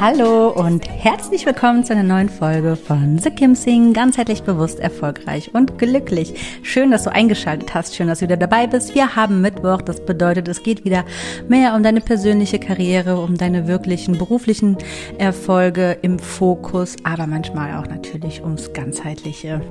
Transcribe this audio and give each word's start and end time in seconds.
Hallo 0.00 0.50
und 0.50 0.88
herzlich 0.88 1.44
willkommen 1.44 1.82
zu 1.82 1.92
einer 1.92 2.04
neuen 2.04 2.28
Folge 2.28 2.76
von 2.76 3.18
The 3.18 3.32
Kim 3.32 3.56
Sing, 3.56 3.92
ganzheitlich 3.92 4.44
bewusst, 4.44 4.78
erfolgreich 4.78 5.52
und 5.54 5.76
glücklich. 5.76 6.34
Schön, 6.62 6.92
dass 6.92 7.02
du 7.02 7.10
eingeschaltet 7.10 7.74
hast, 7.74 7.96
schön, 7.96 8.06
dass 8.06 8.20
du 8.20 8.26
wieder 8.26 8.36
dabei 8.36 8.68
bist. 8.68 8.94
Wir 8.94 9.16
haben 9.16 9.40
Mittwoch, 9.40 9.82
das 9.82 10.04
bedeutet, 10.06 10.46
es 10.46 10.62
geht 10.62 10.84
wieder 10.84 11.04
mehr 11.48 11.74
um 11.74 11.82
deine 11.82 12.00
persönliche 12.00 12.60
Karriere, 12.60 13.16
um 13.16 13.36
deine 13.36 13.66
wirklichen 13.66 14.16
beruflichen 14.16 14.78
Erfolge 15.18 15.98
im 16.00 16.20
Fokus, 16.20 16.94
aber 17.02 17.26
manchmal 17.26 17.76
auch 17.76 17.88
natürlich 17.88 18.44
ums 18.44 18.72
ganzheitliche. 18.72 19.62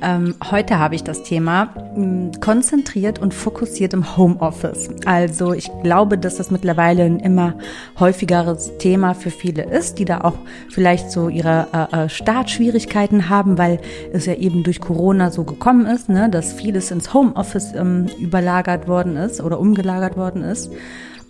Ähm, 0.00 0.36
heute 0.50 0.78
habe 0.78 0.94
ich 0.94 1.04
das 1.04 1.22
Thema 1.22 1.74
mh, 1.94 2.38
konzentriert 2.40 3.18
und 3.18 3.34
fokussiert 3.34 3.92
im 3.92 4.16
Homeoffice. 4.16 4.88
Also 5.04 5.52
ich 5.52 5.70
glaube, 5.82 6.16
dass 6.16 6.36
das 6.36 6.50
mittlerweile 6.50 7.04
ein 7.04 7.20
immer 7.20 7.58
häufigeres 7.98 8.78
Thema 8.78 9.12
für 9.14 9.30
viele 9.30 9.49
ist, 9.58 9.98
die 9.98 10.04
da 10.04 10.20
auch 10.22 10.38
vielleicht 10.68 11.10
so 11.10 11.28
ihre 11.28 11.66
äh, 11.72 12.04
äh, 12.04 12.08
Startschwierigkeiten 12.08 13.28
haben, 13.28 13.58
weil 13.58 13.80
es 14.12 14.26
ja 14.26 14.34
eben 14.34 14.62
durch 14.62 14.80
Corona 14.80 15.30
so 15.30 15.44
gekommen 15.44 15.86
ist, 15.86 16.08
ne, 16.08 16.28
dass 16.30 16.52
vieles 16.52 16.90
ins 16.90 17.12
Homeoffice 17.12 17.74
ähm, 17.74 18.06
überlagert 18.18 18.88
worden 18.88 19.16
ist 19.16 19.40
oder 19.40 19.58
umgelagert 19.58 20.16
worden 20.16 20.42
ist. 20.42 20.70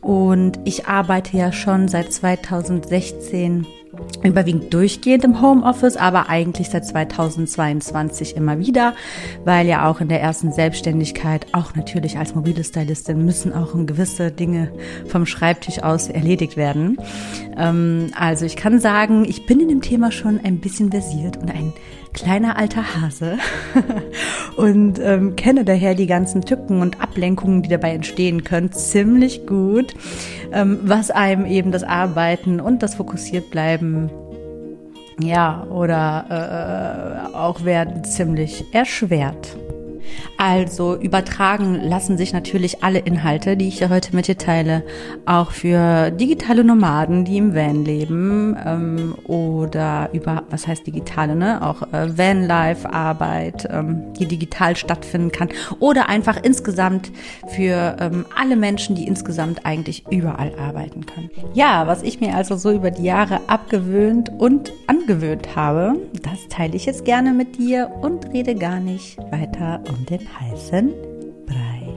Und 0.01 0.59
ich 0.65 0.87
arbeite 0.87 1.37
ja 1.37 1.53
schon 1.53 1.89
seit 1.89 2.13
2016 2.13 3.67
überwiegend 4.23 4.73
durchgehend 4.73 5.25
im 5.25 5.43
Homeoffice, 5.43 5.97
aber 5.97 6.29
eigentlich 6.29 6.71
seit 6.71 6.87
2022 6.87 8.37
immer 8.37 8.59
wieder, 8.59 8.95
weil 9.45 9.67
ja 9.67 9.89
auch 9.89 10.01
in 10.01 10.09
der 10.09 10.21
ersten 10.21 10.53
Selbstständigkeit, 10.53 11.47
auch 11.53 11.75
natürlich 11.75 12.19
als 12.19 12.35
mobile 12.35 12.63
Stylistin, 12.63 13.25
müssen 13.25 13.53
auch 13.53 13.75
gewisse 13.87 14.31
Dinge 14.31 14.73
vom 15.07 15.27
Schreibtisch 15.27 15.83
aus 15.83 16.09
erledigt 16.09 16.57
werden. 16.57 16.99
Ähm, 17.57 18.13
also 18.15 18.45
ich 18.45 18.57
kann 18.57 18.79
sagen, 18.79 19.25
ich 19.25 19.47
bin 19.47 19.61
in 19.61 19.69
dem 19.69 19.83
Thema 19.83 20.13
schon 20.13 20.41
ein 20.43 20.61
bisschen 20.61 20.91
versiert 20.91 21.37
und 21.37 21.51
ein 21.51 21.73
kleiner 22.13 22.57
alter 22.57 22.83
Hase 22.95 23.39
und 24.57 24.99
ähm, 24.99 25.37
kenne 25.37 25.65
daher 25.65 25.95
die 25.95 26.07
ganzen 26.07 26.43
Tücken 26.43 26.81
und 26.81 27.01
Ablenkungen, 27.01 27.63
die 27.63 27.69
dabei 27.69 27.93
entstehen 27.93 28.45
können, 28.45 28.73
ziemlich 28.73 29.47
gut, 29.47 29.95
ähm, 30.53 30.81
was 30.83 31.11
einem 31.11 31.47
eben 31.47 31.73
das 31.73 31.85
Arbeiten 31.85 32.61
und 32.61 32.83
das 32.83 32.97
fokussiert 32.97 33.51
bleiben 33.51 34.11
ja, 35.23 35.65
oder 35.71 37.31
äh, 37.33 37.37
auch 37.37 37.65
werden 37.65 38.05
ziemlich 38.05 38.65
erschwert. 38.73 39.57
Also 40.41 40.97
übertragen 40.97 41.75
lassen 41.75 42.17
sich 42.17 42.33
natürlich 42.33 42.83
alle 42.83 43.01
Inhalte, 43.01 43.59
die 43.59 43.69
ich 43.69 43.77
hier 43.77 43.91
heute 43.91 44.17
mit 44.17 44.27
dir 44.27 44.39
teile, 44.39 44.83
auch 45.27 45.51
für 45.51 46.11
digitale 46.11 46.65
Nomaden, 46.65 47.27
die 47.27 47.37
im 47.37 47.55
Van 47.55 47.85
leben 47.85 48.57
ähm, 48.65 49.15
oder 49.25 50.09
über, 50.15 50.45
was 50.49 50.67
heißt 50.67 50.87
digitale, 50.87 51.37
ne? 51.37 51.61
Auch 51.61 51.83
äh, 51.93 52.17
Vanlife-Arbeit, 52.17 53.69
ähm, 53.71 54.15
die 54.19 54.25
digital 54.25 54.77
stattfinden 54.77 55.31
kann 55.31 55.51
oder 55.79 56.09
einfach 56.09 56.43
insgesamt 56.43 57.13
für 57.49 57.97
ähm, 58.01 58.25
alle 58.35 58.57
Menschen, 58.57 58.97
die 58.97 59.07
insgesamt 59.07 59.67
eigentlich 59.67 60.07
überall 60.11 60.55
arbeiten 60.59 61.05
können. 61.05 61.29
Ja, 61.53 61.87
was 61.87 62.03
ich 62.03 62.19
mir 62.19 62.35
also 62.35 62.57
so 62.57 62.73
über 62.73 62.91
die 62.91 63.05
Jahre 63.05 63.41
abgewöhnt 63.47 64.31
und 64.39 64.73
angewöhnt 64.87 65.55
habe, 65.55 65.97
das 66.23 66.49
teile 66.49 66.77
ich 66.77 66.87
jetzt 66.87 67.05
gerne 67.05 67.35
mit 67.35 67.59
dir 67.59 67.91
und 68.01 68.33
rede 68.33 68.55
gar 68.55 68.81
nicht 68.81 69.19
weiter 69.31 69.83
um 69.87 70.07
den 70.07 70.30
heißen 70.39 70.93
Brei. 71.47 71.97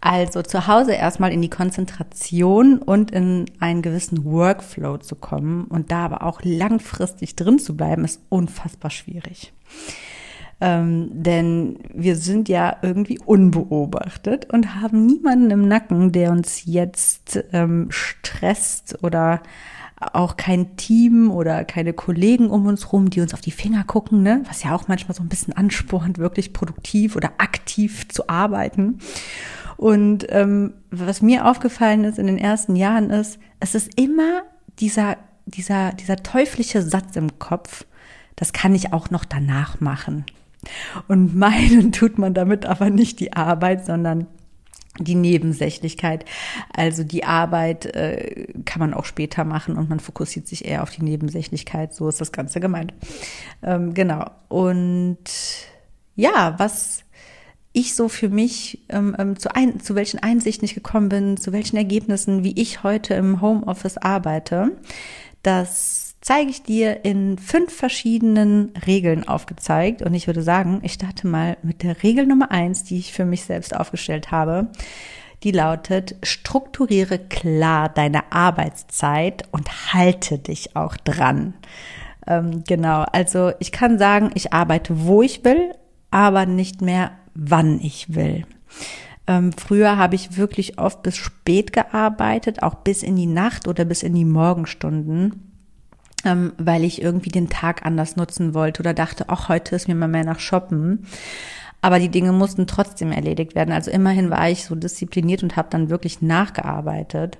Also 0.00 0.40
zu 0.42 0.66
Hause 0.66 0.92
erstmal 0.92 1.32
in 1.32 1.42
die 1.42 1.50
Konzentration 1.50 2.78
und 2.78 3.10
in 3.10 3.44
einen 3.60 3.82
gewissen 3.82 4.24
Workflow 4.24 4.96
zu 4.96 5.16
kommen 5.16 5.66
und 5.66 5.92
da 5.92 6.06
aber 6.06 6.22
auch 6.22 6.40
langfristig 6.42 7.36
drin 7.36 7.58
zu 7.58 7.76
bleiben, 7.76 8.04
ist 8.04 8.22
unfassbar 8.30 8.90
schwierig. 8.90 9.52
Ähm, 10.60 11.10
denn 11.12 11.78
wir 11.92 12.16
sind 12.16 12.48
ja 12.48 12.78
irgendwie 12.82 13.18
unbeobachtet 13.18 14.52
und 14.52 14.76
haben 14.76 15.04
niemanden 15.04 15.50
im 15.50 15.68
Nacken, 15.68 16.10
der 16.10 16.30
uns 16.32 16.62
jetzt 16.64 17.44
ähm, 17.52 17.88
stresst 17.90 19.02
oder 19.02 19.42
auch 20.00 20.36
kein 20.36 20.76
Team 20.76 21.30
oder 21.30 21.64
keine 21.64 21.92
Kollegen 21.92 22.50
um 22.50 22.66
uns 22.66 22.92
rum, 22.92 23.10
die 23.10 23.20
uns 23.20 23.34
auf 23.34 23.40
die 23.40 23.50
Finger 23.50 23.84
gucken, 23.84 24.22
ne? 24.22 24.42
was 24.46 24.62
ja 24.62 24.74
auch 24.74 24.86
manchmal 24.88 25.16
so 25.16 25.22
ein 25.22 25.28
bisschen 25.28 25.52
anspornt, 25.54 26.18
wirklich 26.18 26.52
produktiv 26.52 27.16
oder 27.16 27.32
aktiv 27.38 28.08
zu 28.08 28.28
arbeiten. 28.28 28.98
Und 29.76 30.26
ähm, 30.30 30.74
was 30.90 31.22
mir 31.22 31.46
aufgefallen 31.46 32.04
ist 32.04 32.18
in 32.18 32.26
den 32.26 32.38
ersten 32.38 32.76
Jahren 32.76 33.10
ist, 33.10 33.38
es 33.60 33.74
ist 33.74 33.98
immer 33.98 34.42
dieser, 34.78 35.16
dieser, 35.46 35.92
dieser 35.92 36.16
teuflische 36.16 36.82
Satz 36.82 37.16
im 37.16 37.38
Kopf, 37.38 37.84
das 38.36 38.52
kann 38.52 38.74
ich 38.74 38.92
auch 38.92 39.10
noch 39.10 39.24
danach 39.24 39.80
machen. 39.80 40.24
Und 41.08 41.34
meinen 41.34 41.92
tut 41.92 42.18
man 42.18 42.34
damit 42.34 42.66
aber 42.66 42.90
nicht 42.90 43.20
die 43.20 43.32
Arbeit, 43.32 43.84
sondern 43.84 44.26
die 44.98 45.14
Nebensächlichkeit. 45.14 46.24
Also 46.72 47.04
die 47.04 47.24
Arbeit 47.24 47.86
äh, 47.86 48.37
kann 48.68 48.80
man 48.80 48.92
auch 48.92 49.06
später 49.06 49.44
machen 49.44 49.76
und 49.78 49.88
man 49.88 49.98
fokussiert 49.98 50.46
sich 50.46 50.66
eher 50.66 50.82
auf 50.82 50.90
die 50.90 51.02
Nebensächlichkeit. 51.02 51.94
So 51.94 52.06
ist 52.06 52.20
das 52.20 52.32
Ganze 52.32 52.60
gemeint. 52.60 52.92
Ähm, 53.62 53.94
genau. 53.94 54.30
Und 54.48 55.18
ja, 56.16 56.54
was 56.58 57.02
ich 57.72 57.94
so 57.94 58.10
für 58.10 58.28
mich 58.28 58.84
ähm, 58.90 59.16
ähm, 59.18 59.38
zu, 59.38 59.54
ein, 59.54 59.80
zu 59.80 59.94
welchen 59.94 60.18
Einsichten 60.18 60.66
ich 60.66 60.74
gekommen 60.74 61.08
bin, 61.08 61.36
zu 61.38 61.52
welchen 61.52 61.78
Ergebnissen, 61.78 62.44
wie 62.44 62.60
ich 62.60 62.82
heute 62.82 63.14
im 63.14 63.40
Homeoffice 63.40 63.96
arbeite, 63.96 64.72
das 65.42 66.16
zeige 66.20 66.50
ich 66.50 66.62
dir 66.62 67.06
in 67.06 67.38
fünf 67.38 67.72
verschiedenen 67.72 68.74
Regeln 68.86 69.26
aufgezeigt. 69.26 70.02
Und 70.02 70.12
ich 70.12 70.26
würde 70.26 70.42
sagen, 70.42 70.80
ich 70.82 70.92
starte 70.92 71.26
mal 71.26 71.56
mit 71.62 71.82
der 71.82 72.02
Regel 72.02 72.26
Nummer 72.26 72.50
eins, 72.50 72.84
die 72.84 72.98
ich 72.98 73.14
für 73.14 73.24
mich 73.24 73.44
selbst 73.44 73.74
aufgestellt 73.74 74.30
habe. 74.30 74.68
Die 75.42 75.52
lautet, 75.52 76.16
strukturiere 76.22 77.18
klar 77.18 77.88
deine 77.88 78.32
Arbeitszeit 78.32 79.44
und 79.52 79.92
halte 79.92 80.38
dich 80.38 80.74
auch 80.76 80.96
dran. 80.96 81.54
Ähm, 82.26 82.64
genau, 82.66 83.04
also 83.12 83.52
ich 83.60 83.72
kann 83.72 83.98
sagen, 83.98 84.30
ich 84.34 84.52
arbeite, 84.52 85.06
wo 85.06 85.22
ich 85.22 85.44
will, 85.44 85.74
aber 86.10 86.46
nicht 86.46 86.82
mehr, 86.82 87.12
wann 87.34 87.80
ich 87.80 88.14
will. 88.14 88.46
Ähm, 89.26 89.52
früher 89.52 89.96
habe 89.96 90.14
ich 90.14 90.36
wirklich 90.36 90.78
oft 90.78 91.02
bis 91.02 91.16
spät 91.16 91.72
gearbeitet, 91.72 92.62
auch 92.62 92.76
bis 92.76 93.02
in 93.02 93.16
die 93.16 93.26
Nacht 93.26 93.68
oder 93.68 93.84
bis 93.84 94.02
in 94.02 94.14
die 94.14 94.24
Morgenstunden 94.24 95.48
ähm, 96.24 96.52
weil 96.58 96.84
ich 96.84 97.02
irgendwie 97.02 97.30
den 97.30 97.48
Tag 97.48 97.84
anders 97.84 98.16
nutzen 98.16 98.54
wollte 98.54 98.80
oder 98.80 98.94
dachte, 98.94 99.26
ach, 99.28 99.48
heute 99.48 99.76
ist 99.76 99.88
mir 99.88 99.94
mal 99.94 100.08
mehr 100.08 100.24
nach 100.24 100.40
Shoppen. 100.40 101.06
Aber 101.80 101.98
die 101.98 102.08
Dinge 102.08 102.32
mussten 102.32 102.66
trotzdem 102.66 103.12
erledigt 103.12 103.54
werden. 103.54 103.72
Also 103.72 103.90
immerhin 103.90 104.30
war 104.30 104.50
ich 104.50 104.64
so 104.64 104.74
diszipliniert 104.74 105.42
und 105.42 105.56
habe 105.56 105.68
dann 105.70 105.90
wirklich 105.90 106.22
nachgearbeitet. 106.22 107.38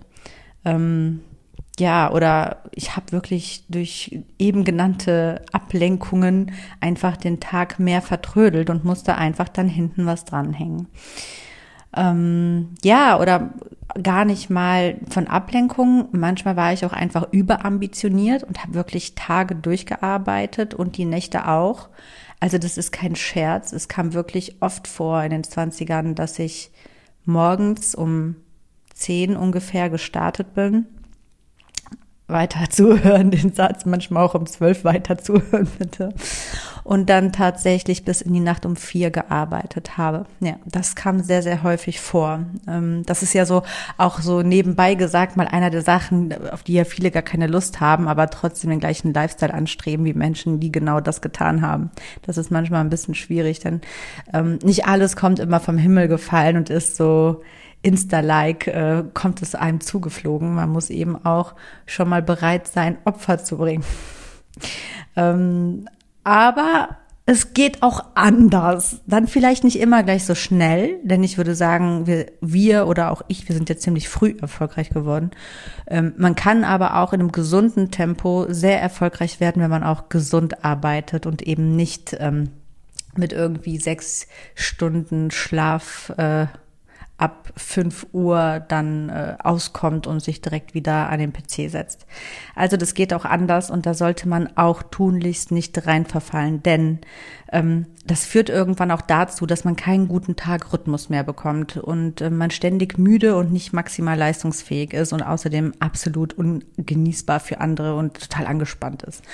Ähm, 0.65 1.21
ja, 1.79 2.11
oder 2.13 2.63
ich 2.73 2.97
habe 2.97 3.13
wirklich 3.13 3.65
durch 3.69 4.21
eben 4.39 4.65
genannte 4.65 5.43
Ablenkungen 5.53 6.53
einfach 6.81 7.17
den 7.17 7.41
Tag 7.41 7.79
mehr 7.79 8.03
vertrödelt 8.03 8.71
und 8.71 8.85
musste 8.85 9.17
einfach 9.17 9.49
dann 9.49 9.69
hinten 9.69 10.07
was 10.07 10.25
dranhängen. 10.25 10.89
Ähm, 11.97 12.75
ja, 12.83 13.19
oder 13.21 13.55
gar 14.03 14.25
nicht 14.25 14.51
mal 14.51 14.99
von 15.09 15.27
Ablenkungen. 15.27 16.07
Manchmal 16.13 16.57
war 16.57 16.73
ich 16.73 16.85
auch 16.85 16.93
einfach 16.93 17.29
überambitioniert 17.33 18.45
und 18.45 18.63
habe 18.63 18.75
wirklich 18.75 19.15
Tage 19.15 19.55
durchgearbeitet 19.55 20.75
und 20.75 20.97
die 20.97 21.05
Nächte 21.05 21.49
auch. 21.49 21.89
Also 22.41 22.59
das 22.59 22.79
ist 22.79 22.93
kein 22.93 23.17
Scherz. 23.17 23.73
Es 23.73 23.89
kam 23.89 24.15
wirklich 24.15 24.63
oft 24.63 24.87
vor 24.87 25.23
in 25.23 25.31
den 25.31 25.45
Zwanzigern, 25.45 26.15
dass 26.15 26.39
ich 26.39 26.71
morgens 27.25 27.95
um 27.95 28.37
zehn 28.95 29.37
ungefähr 29.37 29.91
gestartet 29.91 30.55
bin 30.55 30.87
weiter 32.29 32.67
zuhören, 32.71 33.31
den 33.31 33.53
Satz 33.53 33.85
manchmal 33.85 34.25
auch 34.25 34.35
um 34.35 34.47
zwölf 34.47 34.85
weiter 34.85 35.19
zuhören, 35.19 35.69
bitte. 35.79 36.11
Und 36.89 37.11
dann 37.11 37.33
tatsächlich 37.33 38.07
bis 38.07 38.23
in 38.23 38.33
die 38.33 38.41
Nacht 38.41 38.65
um 38.65 38.75
vier 38.75 39.11
gearbeitet 39.11 39.99
habe. 39.99 40.25
Ja, 40.41 40.55
das 40.65 40.97
kam 40.97 41.21
sehr, 41.21 41.43
sehr 41.43 41.63
häufig 41.63 42.01
vor. 42.01 42.47
Ähm, 42.67 43.03
das 43.05 43.23
ist 43.23 43.35
ja 43.35 43.45
so 43.45 43.63
auch 43.99 44.21
so 44.21 44.41
nebenbei 44.41 44.95
gesagt 44.95 45.37
mal 45.37 45.47
einer 45.47 45.69
der 45.69 45.83
Sachen, 45.83 46.33
auf 46.51 46.63
die 46.63 46.73
ja 46.73 46.85
viele 46.85 47.11
gar 47.11 47.23
keine 47.23 47.47
Lust 47.47 47.81
haben, 47.81 48.09
aber 48.09 48.31
trotzdem 48.31 48.71
den 48.71 48.81
gleichen 48.81 49.13
Lifestyle 49.13 49.53
anstreben 49.53 50.07
wie 50.07 50.15
Menschen, 50.15 50.61
die 50.61 50.73
genau 50.73 51.01
das 51.03 51.21
getan 51.21 51.61
haben. 51.61 51.91
Das 52.23 52.39
ist 52.39 52.51
manchmal 52.51 52.81
ein 52.81 52.89
bisschen 52.89 53.15
schwierig, 53.15 53.61
denn 53.61 53.83
ähm, 54.33 54.59
nicht 54.63 54.87
alles 54.87 55.15
kommt 55.15 55.41
immer 55.41 55.61
vom 55.61 55.77
Himmel 55.77 56.09
gefallen 56.09 56.57
und 56.57 56.71
ist 56.71 56.97
so, 56.97 57.43
Insta-like 57.83 58.67
äh, 58.67 59.05
kommt 59.13 59.43
es 59.43 59.55
einem 59.55 59.83
zugeflogen. 59.83 60.55
Man 60.55 60.71
muss 60.71 60.89
eben 60.89 61.23
auch 61.23 61.55
schon 61.85 62.09
mal 62.09 62.23
bereit 62.23 62.67
sein, 62.67 62.97
Opfer 63.05 63.45
zu 63.45 63.59
bringen. 63.59 63.85
ähm, 65.17 65.87
aber 66.29 66.99
es 67.25 67.55
geht 67.55 67.83
auch 67.83 68.05
anders. 68.15 69.01
Dann 69.07 69.27
vielleicht 69.27 69.65
nicht 69.65 69.81
immer 69.81 70.03
gleich 70.03 70.27
so 70.27 70.35
schnell, 70.35 70.99
denn 71.03 71.25
ich 71.25 71.39
würde 71.39 71.55
sagen, 71.55 72.07
wir, 72.07 72.27
wir 72.43 72.87
oder 72.87 73.11
auch 73.11 73.23
ich, 73.29 73.49
wir 73.49 73.57
sind 73.57 73.71
ja 73.71 73.79
ziemlich 73.79 74.11
früh 74.11 74.35
erfolgreich 74.39 74.91
geworden. 74.91 75.31
Ähm, 75.87 76.13
man 76.19 76.35
kann 76.35 76.65
aber 76.65 76.97
auch 76.97 77.15
in 77.15 77.21
einem 77.21 77.33
gesunden 77.33 77.91
Tempo 77.91 78.45
sehr 78.51 78.81
erfolgreich 78.81 79.41
werden, 79.41 79.63
wenn 79.63 79.71
man 79.71 79.85
auch 79.85 80.11
gesund 80.11 80.67
arbeitet 80.67 81.25
und 81.25 81.41
eben 81.41 81.75
nicht 81.77 82.15
ähm, 82.21 82.51
mit 83.17 83.33
irgendwie 83.33 83.79
sechs 83.79 84.27
Stunden 84.55 85.31
Schlaf 85.31 86.13
äh, 86.19 86.47
ab 87.19 87.53
5 87.57 88.07
Uhr 88.13 88.65
dann 88.69 89.09
äh, 89.09 89.37
auskommt 89.43 90.07
und 90.07 90.21
sich 90.21 90.41
direkt 90.41 90.73
wieder 90.73 91.11
an 91.11 91.19
den 91.19 91.33
PC 91.33 91.69
setzt. 91.69 92.07
Also 92.55 92.77
das 92.77 92.95
geht 92.95 93.13
auch 93.13 93.25
anders 93.25 93.71
und 93.71 93.87
da 93.87 93.95
sollte 93.95 94.29
man 94.29 94.57
auch 94.57 94.85
tunlichst 94.85 95.51
nicht 95.51 95.87
rein 95.87 96.07
verfallen, 96.07 96.63
denn 96.63 97.01
ähm, 97.51 97.87
das 98.07 98.25
führt 98.25 98.49
irgendwann 98.49 98.93
auch 98.93 99.03
dazu, 99.03 99.47
dass 99.47 99.65
man 99.65 99.75
keinen 99.75 100.07
guten 100.07 100.37
Tagrhythmus 100.37 101.09
mehr 101.09 101.25
bekommt 101.25 101.77
und 101.77 102.21
äh, 102.21 102.31
man 102.31 102.53
ständig 102.53 102.99
müde 102.99 103.35
und 103.35 103.53
nicht 103.53 103.73
maximal 103.73 104.17
leistungsfähig 104.17 104.93
ist 104.95 105.13
und 105.13 105.23
außerdem 105.23 105.73
absolut 105.81 106.35
ungenießbar 106.35 107.41
für 107.41 107.61
andere 107.61 107.97
und 107.97 108.15
total 108.21 108.47
angespannt 108.47 109.03
ist. 109.03 109.25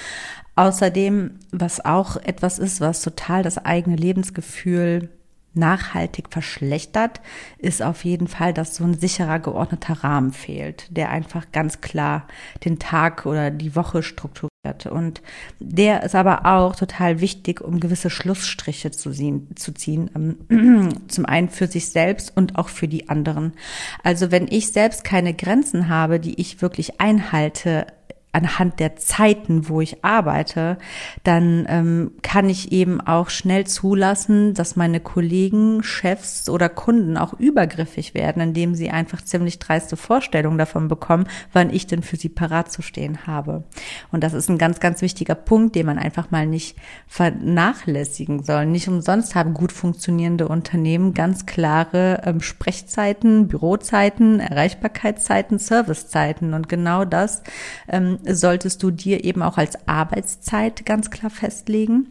Außerdem, 0.56 1.38
was 1.50 1.84
auch 1.84 2.16
etwas 2.16 2.58
ist, 2.58 2.80
was 2.80 3.02
total 3.02 3.42
das 3.42 3.58
eigene 3.58 3.96
Lebensgefühl 3.96 5.10
nachhaltig 5.54 6.26
verschlechtert, 6.30 7.20
ist 7.58 7.82
auf 7.82 8.04
jeden 8.04 8.28
Fall, 8.28 8.52
dass 8.52 8.76
so 8.76 8.84
ein 8.84 8.98
sicherer, 8.98 9.38
geordneter 9.38 10.04
Rahmen 10.04 10.32
fehlt, 10.32 10.96
der 10.96 11.10
einfach 11.10 11.46
ganz 11.52 11.80
klar 11.80 12.26
den 12.64 12.78
Tag 12.78 13.26
oder 13.26 13.50
die 13.50 13.76
Woche 13.76 14.02
strukturiert. 14.02 14.50
Und 14.90 15.22
der 15.60 16.02
ist 16.02 16.14
aber 16.14 16.46
auch 16.46 16.74
total 16.74 17.20
wichtig, 17.20 17.60
um 17.60 17.80
gewisse 17.80 18.08
Schlussstriche 18.10 18.90
zu 18.90 19.10
ziehen, 19.10 19.48
zu 19.56 19.72
ziehen. 19.72 20.10
Ähm, 20.50 20.88
zum 21.08 21.26
einen 21.26 21.50
für 21.50 21.66
sich 21.66 21.90
selbst 21.90 22.34
und 22.34 22.56
auch 22.56 22.68
für 22.68 22.88
die 22.88 23.08
anderen. 23.08 23.52
Also 24.02 24.30
wenn 24.30 24.48
ich 24.48 24.72
selbst 24.72 25.04
keine 25.04 25.34
Grenzen 25.34 25.88
habe, 25.88 26.18
die 26.18 26.40
ich 26.40 26.62
wirklich 26.62 27.00
einhalte, 27.00 27.86
anhand 28.34 28.80
der 28.80 28.96
Zeiten, 28.96 29.68
wo 29.68 29.80
ich 29.80 30.04
arbeite, 30.04 30.78
dann 31.22 31.66
ähm, 31.68 32.12
kann 32.22 32.48
ich 32.48 32.72
eben 32.72 33.00
auch 33.00 33.30
schnell 33.30 33.66
zulassen, 33.66 34.54
dass 34.54 34.76
meine 34.76 35.00
Kollegen, 35.00 35.82
Chefs 35.82 36.48
oder 36.48 36.68
Kunden 36.68 37.16
auch 37.16 37.34
übergriffig 37.34 38.14
werden, 38.14 38.42
indem 38.42 38.74
sie 38.74 38.90
einfach 38.90 39.22
ziemlich 39.22 39.58
dreiste 39.58 39.96
Vorstellungen 39.96 40.58
davon 40.58 40.88
bekommen, 40.88 41.28
wann 41.52 41.70
ich 41.70 41.86
denn 41.86 42.02
für 42.02 42.16
sie 42.16 42.28
parat 42.28 42.72
zu 42.72 42.82
stehen 42.82 43.26
habe. 43.26 43.64
Und 44.10 44.24
das 44.24 44.32
ist 44.32 44.48
ein 44.50 44.58
ganz, 44.58 44.80
ganz 44.80 45.00
wichtiger 45.00 45.36
Punkt, 45.36 45.76
den 45.76 45.86
man 45.86 45.98
einfach 45.98 46.30
mal 46.30 46.46
nicht 46.46 46.76
vernachlässigen 47.06 48.42
soll. 48.42 48.66
Nicht 48.66 48.88
umsonst 48.88 49.34
haben 49.34 49.54
gut 49.54 49.72
funktionierende 49.72 50.48
Unternehmen 50.48 51.14
ganz 51.14 51.46
klare 51.46 52.22
ähm, 52.24 52.40
Sprechzeiten, 52.40 53.46
Bürozeiten, 53.46 54.40
Erreichbarkeitszeiten, 54.40 55.58
Servicezeiten. 55.58 56.54
Und 56.54 56.68
genau 56.68 57.04
das 57.04 57.42
ähm, 57.88 58.18
solltest 58.28 58.82
du 58.82 58.90
dir 58.90 59.24
eben 59.24 59.42
auch 59.42 59.58
als 59.58 59.88
Arbeitszeit 59.88 60.86
ganz 60.86 61.10
klar 61.10 61.30
festlegen. 61.30 62.08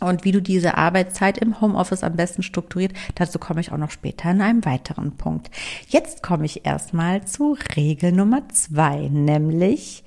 Und 0.00 0.24
wie 0.24 0.32
du 0.32 0.42
diese 0.42 0.76
Arbeitszeit 0.76 1.38
im 1.38 1.60
Homeoffice 1.60 2.02
am 2.02 2.16
besten 2.16 2.42
strukturiert, 2.42 2.92
dazu 3.14 3.38
komme 3.38 3.60
ich 3.60 3.72
auch 3.72 3.78
noch 3.78 3.90
später 3.90 4.30
in 4.30 4.40
einem 4.40 4.64
weiteren 4.64 5.16
Punkt. 5.16 5.50
Jetzt 5.88 6.22
komme 6.22 6.44
ich 6.44 6.66
erstmal 6.66 7.24
zu 7.24 7.56
Regel 7.76 8.12
Nummer 8.12 8.48
zwei, 8.48 9.08
nämlich 9.08 10.04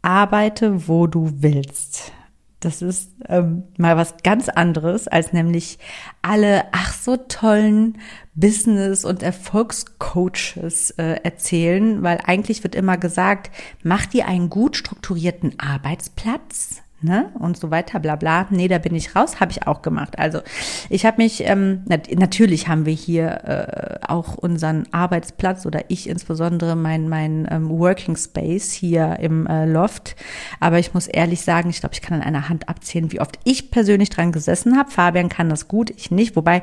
arbeite, 0.00 0.88
wo 0.88 1.06
du 1.06 1.30
willst. 1.42 2.12
Das 2.60 2.80
ist 2.80 3.12
ähm, 3.28 3.64
mal 3.76 3.96
was 3.96 4.16
ganz 4.22 4.48
anderes 4.48 5.08
als 5.08 5.32
nämlich 5.32 5.78
alle 6.22 6.64
ach 6.72 6.94
so 6.94 7.16
tollen 7.16 7.98
Business- 8.34 9.04
und 9.04 9.22
Erfolgscoaches 9.22 10.90
äh, 10.92 11.20
erzählen, 11.22 12.02
weil 12.02 12.18
eigentlich 12.24 12.62
wird 12.64 12.74
immer 12.74 12.96
gesagt, 12.96 13.50
mach 13.82 14.06
dir 14.06 14.26
einen 14.26 14.48
gut 14.48 14.76
strukturierten 14.76 15.58
Arbeitsplatz, 15.58 16.82
ne? 17.00 17.30
Und 17.38 17.56
so 17.56 17.70
weiter, 17.70 18.00
bla 18.00 18.16
bla. 18.16 18.46
Nee, 18.50 18.68
da 18.68 18.78
bin 18.78 18.94
ich 18.94 19.14
raus, 19.14 19.40
habe 19.40 19.52
ich 19.52 19.66
auch 19.66 19.82
gemacht. 19.82 20.18
Also 20.18 20.40
ich 20.88 21.04
habe 21.04 21.22
mich, 21.22 21.44
ähm, 21.44 21.82
nat 21.86 22.08
natürlich 22.14 22.68
haben 22.68 22.86
wir 22.86 22.92
hier 22.92 23.44
äh, 23.44 24.06
auch 24.06 24.34
unseren 24.34 24.84
Arbeitsplatz 24.92 25.66
oder 25.66 25.84
ich 25.88 26.08
insbesondere 26.08 26.76
mein, 26.76 27.08
mein 27.08 27.46
ähm, 27.50 27.68
Working 27.68 28.16
Space 28.16 28.72
hier 28.72 29.18
im 29.20 29.46
äh, 29.46 29.66
Loft. 29.66 30.16
Aber 30.60 30.78
ich 30.78 30.94
muss 30.94 31.06
ehrlich 31.06 31.42
sagen, 31.42 31.70
ich 31.70 31.80
glaube, 31.80 31.94
ich 31.94 32.02
kann 32.02 32.20
an 32.20 32.26
einer 32.26 32.48
Hand 32.48 32.68
abzählen, 32.68 33.12
wie 33.12 33.20
oft 33.20 33.38
ich 33.44 33.70
persönlich 33.70 34.10
dran 34.10 34.32
gesessen 34.32 34.76
habe. 34.76 34.90
Fabian 34.90 35.28
kann 35.28 35.48
das 35.48 35.68
gut, 35.68 35.90
ich 35.90 36.10
nicht. 36.10 36.36
Wobei 36.36 36.62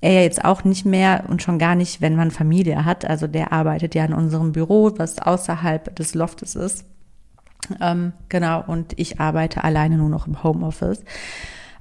er 0.00 0.12
ja 0.12 0.20
jetzt 0.20 0.44
auch 0.44 0.64
nicht 0.64 0.84
mehr 0.84 1.24
und 1.28 1.42
schon 1.42 1.58
gar 1.58 1.74
nicht, 1.74 2.00
wenn 2.00 2.16
man 2.16 2.30
Familie 2.30 2.84
hat. 2.84 3.04
Also 3.04 3.26
der 3.26 3.52
arbeitet 3.52 3.94
ja 3.94 4.04
in 4.04 4.12
unserem 4.12 4.52
Büro, 4.52 4.92
was 4.96 5.18
außerhalb 5.18 5.94
des 5.96 6.14
Loftes 6.14 6.54
ist. 6.54 6.84
Ähm, 7.80 8.12
genau, 8.28 8.62
und 8.66 8.98
ich 8.98 9.20
arbeite 9.20 9.64
alleine 9.64 9.96
nur 9.96 10.08
noch 10.08 10.26
im 10.26 10.42
Homeoffice. 10.42 11.04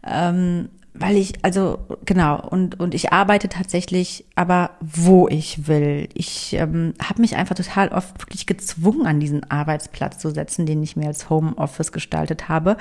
Ähm, 0.05 0.69
weil 1.00 1.15
ich, 1.17 1.34
also 1.43 1.79
genau, 2.05 2.41
und, 2.50 2.79
und 2.79 2.96
ich 2.96 3.13
arbeite 3.13 3.50
tatsächlich 3.50 4.25
aber 4.36 4.72
wo 4.81 5.27
ich 5.27 5.67
will. 5.67 6.10
Ich 6.13 6.53
ähm, 6.53 6.93
habe 7.01 7.22
mich 7.22 7.36
einfach 7.36 7.55
total 7.55 7.89
oft 7.89 8.19
wirklich 8.19 8.48
gezwungen, 8.48 9.05
an 9.05 9.19
diesen 9.19 9.50
Arbeitsplatz 9.50 10.17
zu 10.17 10.31
setzen, 10.31 10.65
den 10.65 10.81
ich 10.81 10.96
mir 10.96 11.07
als 11.07 11.29
Homeoffice 11.29 11.91
gestaltet 11.91 12.50
habe. 12.50 12.77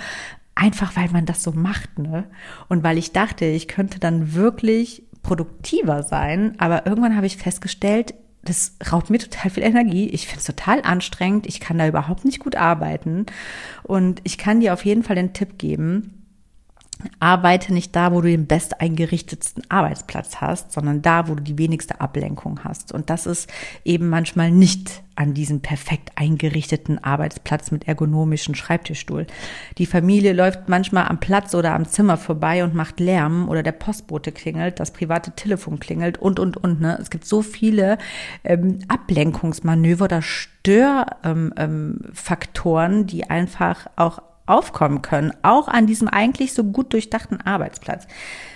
Einfach 0.54 0.96
weil 0.96 1.10
man 1.10 1.26
das 1.26 1.42
so 1.42 1.52
macht, 1.52 1.98
ne? 1.98 2.24
Und 2.68 2.82
weil 2.82 2.96
ich 2.96 3.12
dachte, 3.12 3.44
ich 3.44 3.68
könnte 3.68 3.98
dann 3.98 4.32
wirklich 4.32 5.02
produktiver 5.22 6.02
sein, 6.02 6.54
aber 6.58 6.86
irgendwann 6.86 7.16
habe 7.16 7.26
ich 7.26 7.36
festgestellt, 7.36 8.14
das 8.48 8.76
raubt 8.90 9.10
mir 9.10 9.18
total 9.18 9.50
viel 9.50 9.62
Energie. 9.62 10.08
Ich 10.08 10.26
finde 10.26 10.40
es 10.40 10.46
total 10.46 10.82
anstrengend. 10.82 11.46
Ich 11.46 11.60
kann 11.60 11.78
da 11.78 11.86
überhaupt 11.86 12.24
nicht 12.24 12.40
gut 12.40 12.56
arbeiten. 12.56 13.26
Und 13.82 14.20
ich 14.24 14.38
kann 14.38 14.60
dir 14.60 14.72
auf 14.72 14.84
jeden 14.84 15.02
Fall 15.02 15.16
den 15.16 15.32
Tipp 15.32 15.58
geben, 15.58 16.25
arbeite 17.20 17.74
nicht 17.74 17.94
da, 17.94 18.12
wo 18.12 18.20
du 18.20 18.28
den 18.28 18.46
best 18.46 18.80
eingerichtetsten 18.80 19.70
Arbeitsplatz 19.70 20.40
hast, 20.40 20.72
sondern 20.72 21.02
da, 21.02 21.28
wo 21.28 21.34
du 21.34 21.42
die 21.42 21.58
wenigste 21.58 22.00
Ablenkung 22.00 22.64
hast. 22.64 22.92
Und 22.92 23.10
das 23.10 23.26
ist 23.26 23.52
eben 23.84 24.08
manchmal 24.08 24.50
nicht 24.50 25.02
an 25.14 25.34
diesem 25.34 25.60
perfekt 25.60 26.12
eingerichteten 26.14 27.02
Arbeitsplatz 27.02 27.70
mit 27.70 27.88
ergonomischen 27.88 28.54
Schreibtischstuhl. 28.54 29.26
Die 29.78 29.86
Familie 29.86 30.34
läuft 30.34 30.68
manchmal 30.68 31.08
am 31.08 31.20
Platz 31.20 31.54
oder 31.54 31.74
am 31.74 31.86
Zimmer 31.86 32.18
vorbei 32.18 32.62
und 32.62 32.74
macht 32.74 33.00
Lärm 33.00 33.48
oder 33.48 33.62
der 33.62 33.72
Postbote 33.72 34.30
klingelt, 34.32 34.78
das 34.78 34.92
private 34.92 35.30
Telefon 35.32 35.80
klingelt 35.80 36.18
und, 36.18 36.38
und, 36.38 36.58
und. 36.58 36.80
Ne? 36.80 36.98
Es 37.00 37.10
gibt 37.10 37.26
so 37.26 37.42
viele 37.42 37.98
ähm, 38.44 38.80
Ablenkungsmanöver 38.88 40.04
oder 40.04 40.20
Störfaktoren, 40.22 42.92
ähm, 42.92 43.00
ähm, 43.00 43.06
die 43.06 43.30
einfach 43.30 43.86
auch 43.96 44.20
aufkommen 44.46 45.02
können, 45.02 45.32
auch 45.42 45.68
an 45.68 45.86
diesem 45.86 46.08
eigentlich 46.08 46.54
so 46.54 46.64
gut 46.64 46.92
durchdachten 46.92 47.40
Arbeitsplatz. 47.40 48.06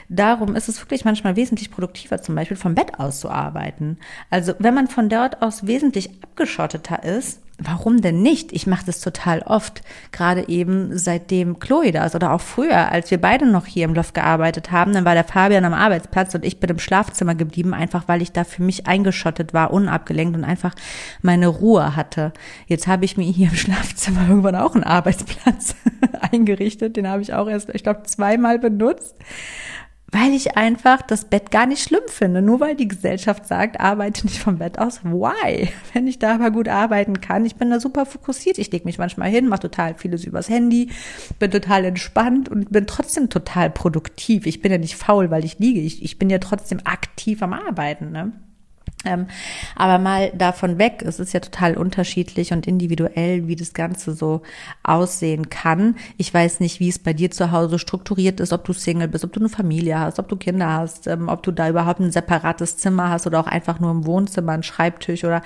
Darum 0.09 0.57
ist 0.57 0.69
es 0.69 0.81
wirklich 0.81 1.05
manchmal 1.05 1.37
wesentlich 1.37 1.71
produktiver, 1.71 2.21
zum 2.21 2.35
Beispiel 2.35 2.57
vom 2.57 2.75
Bett 2.75 2.99
aus 2.99 3.21
zu 3.21 3.31
arbeiten. 3.31 3.99
Also 4.31 4.55
wenn 4.59 4.75
man 4.75 4.89
von 4.89 5.09
dort 5.09 5.43
aus 5.43 5.67
wesentlich 5.67 6.11
abgeschotteter 6.23 7.03
ist, 7.05 7.41
warum 7.63 8.01
denn 8.01 8.23
nicht? 8.23 8.53
Ich 8.53 8.67
mache 8.67 8.87
das 8.87 9.01
total 9.01 9.41
oft, 9.43 9.83
gerade 10.13 10.49
eben 10.49 10.97
seitdem 10.97 11.59
Chloe 11.59 11.93
da 11.93 12.05
ist 12.05 12.15
oder 12.15 12.33
auch 12.33 12.41
früher, 12.41 12.91
als 12.91 13.11
wir 13.11 13.21
beide 13.21 13.47
noch 13.47 13.67
hier 13.67 13.85
im 13.85 13.95
Loft 13.95 14.15
gearbeitet 14.15 14.73
haben, 14.73 14.93
dann 14.93 15.05
war 15.05 15.15
der 15.15 15.25
Fabian 15.25 15.65
am 15.65 15.75
Arbeitsplatz 15.75 16.35
und 16.35 16.45
ich 16.45 16.61
bin 16.61 16.71
im 16.71 16.79
Schlafzimmer 16.79 17.35
geblieben, 17.35 17.75
einfach 17.75 18.09
weil 18.09 18.23
ich 18.23 18.33
da 18.33 18.45
für 18.45 18.63
mich 18.63 18.87
eingeschottet 18.87 19.55
war, 19.55 19.73
unabgelenkt 19.73 20.37
und 20.37 20.45
einfach 20.45 20.75
meine 21.23 21.49
Ruhe 21.49 21.97
hatte. 21.97 22.33
Jetzt 22.67 22.87
habe 22.87 23.05
ich 23.05 23.17
mir 23.17 23.31
hier 23.31 23.49
im 23.49 23.57
Schlafzimmer 23.57 24.23
irgendwann 24.29 24.57
auch 24.57 24.75
einen 24.75 24.85
Arbeitsplatz 24.85 25.75
eingerichtet, 26.33 26.97
den 26.97 27.09
habe 27.09 27.23
ich 27.23 27.35
auch 27.35 27.49
erst, 27.49 27.69
ich 27.75 27.83
glaube, 27.83 28.03
zweimal 28.05 28.59
benutzt 28.59 29.15
weil 30.13 30.35
ich 30.35 30.57
einfach 30.57 31.03
das 31.03 31.25
Bett 31.25 31.51
gar 31.51 31.67
nicht 31.67 31.83
schlimm 31.83 32.03
finde. 32.07 32.43
Nur 32.43 32.61
weil 32.61 32.75
die 32.75 32.89
Gesellschaft 32.89 33.47
sagt, 33.47 33.79
arbeite 33.79 34.27
nicht 34.27 34.39
vom 34.39 34.59
Bett 34.59 34.79
aus. 34.79 35.05
Why? 35.05 35.69
Wenn 35.93 36.07
ich 36.09 36.19
da 36.19 36.35
aber 36.35 36.51
gut 36.51 36.69
arbeiten 36.69 37.21
kann, 37.21 37.47
ich 37.47 37.57
bin 37.57 37.71
da 37.71 37.79
super 37.79 38.07
fokussiert. 38.07 38.59
Ich 38.59 38.73
lege 38.73 38.85
mich 38.85 38.99
manchmal 38.99 39.31
hin, 39.31 39.49
mache 39.49 39.61
total 39.61 39.95
vieles 39.95 40.25
übers 40.25 40.49
Handy, 40.49 40.91
bin 41.39 41.51
total 41.51 41.85
entspannt 41.85 42.49
und 42.49 42.71
bin 42.73 42.87
trotzdem 42.87 43.29
total 43.29 43.71
produktiv. 43.71 44.47
Ich 44.47 44.61
bin 44.61 44.73
ja 44.73 44.79
nicht 44.79 44.97
faul, 44.97 45.31
weil 45.31 45.45
ich 45.45 45.59
liege. 45.59 45.81
Ich, 45.81 46.03
ich 46.03 46.19
bin 46.19 46.31
ja 46.31 46.39
trotzdem 46.39 46.81
aktiv 46.85 47.43
am 47.43 47.53
Arbeiten. 47.53 48.11
Ne? 48.11 48.33
Ähm, 49.07 49.29
aber 49.77 49.99
mal 49.99 50.31
davon 50.35 50.77
weg, 50.77 51.03
es 51.07 51.21
ist 51.21 51.33
ja 51.33 51.41
total 51.41 51.79
unterschiedlich 51.79 52.53
und 52.53 52.67
individuell, 52.67 53.49
wie 53.49 53.57
das 53.57 53.73
Ganze 53.73 54.13
so 54.13 54.43
aussehen 54.83 55.49
kann. 55.49 55.97
Ich 56.19 56.35
weiß 56.35 56.61
nicht, 56.61 56.81
wie 56.81 56.91
es 56.91 56.99
bei 56.99 57.15
dir 57.15 57.31
zu 57.31 57.51
Hause 57.51 57.79
strukturiert 57.79 58.41
ist, 58.41 58.53
ob 58.53 58.65
du 58.65 58.75
Single 58.75 59.09
bist, 59.09 59.25
ob 59.25 59.33
du 59.33 59.41
eine 59.41 59.49
Familie 59.49 59.99
hast, 59.99 60.19
ob 60.19 60.29
du 60.29 60.37
Kinder 60.37 60.71
hast, 60.71 61.07
ähm, 61.07 61.31
ob 61.31 61.43
du 61.43 61.51
da 61.51 61.71
überhaupt 61.71 62.01
ein 62.01 62.13
separates 62.13 62.77
Zimmer 62.77 63.09
hast 63.09 63.27
oder 63.27 63.41
auch 63.41 63.47
einfach 63.47 63.81
nur 63.81 63.91
im 63.91 64.05
Wohnzimmer, 64.05 64.53
ein 64.53 64.63
Schreibtisch 64.63 65.25
oder 65.25 65.41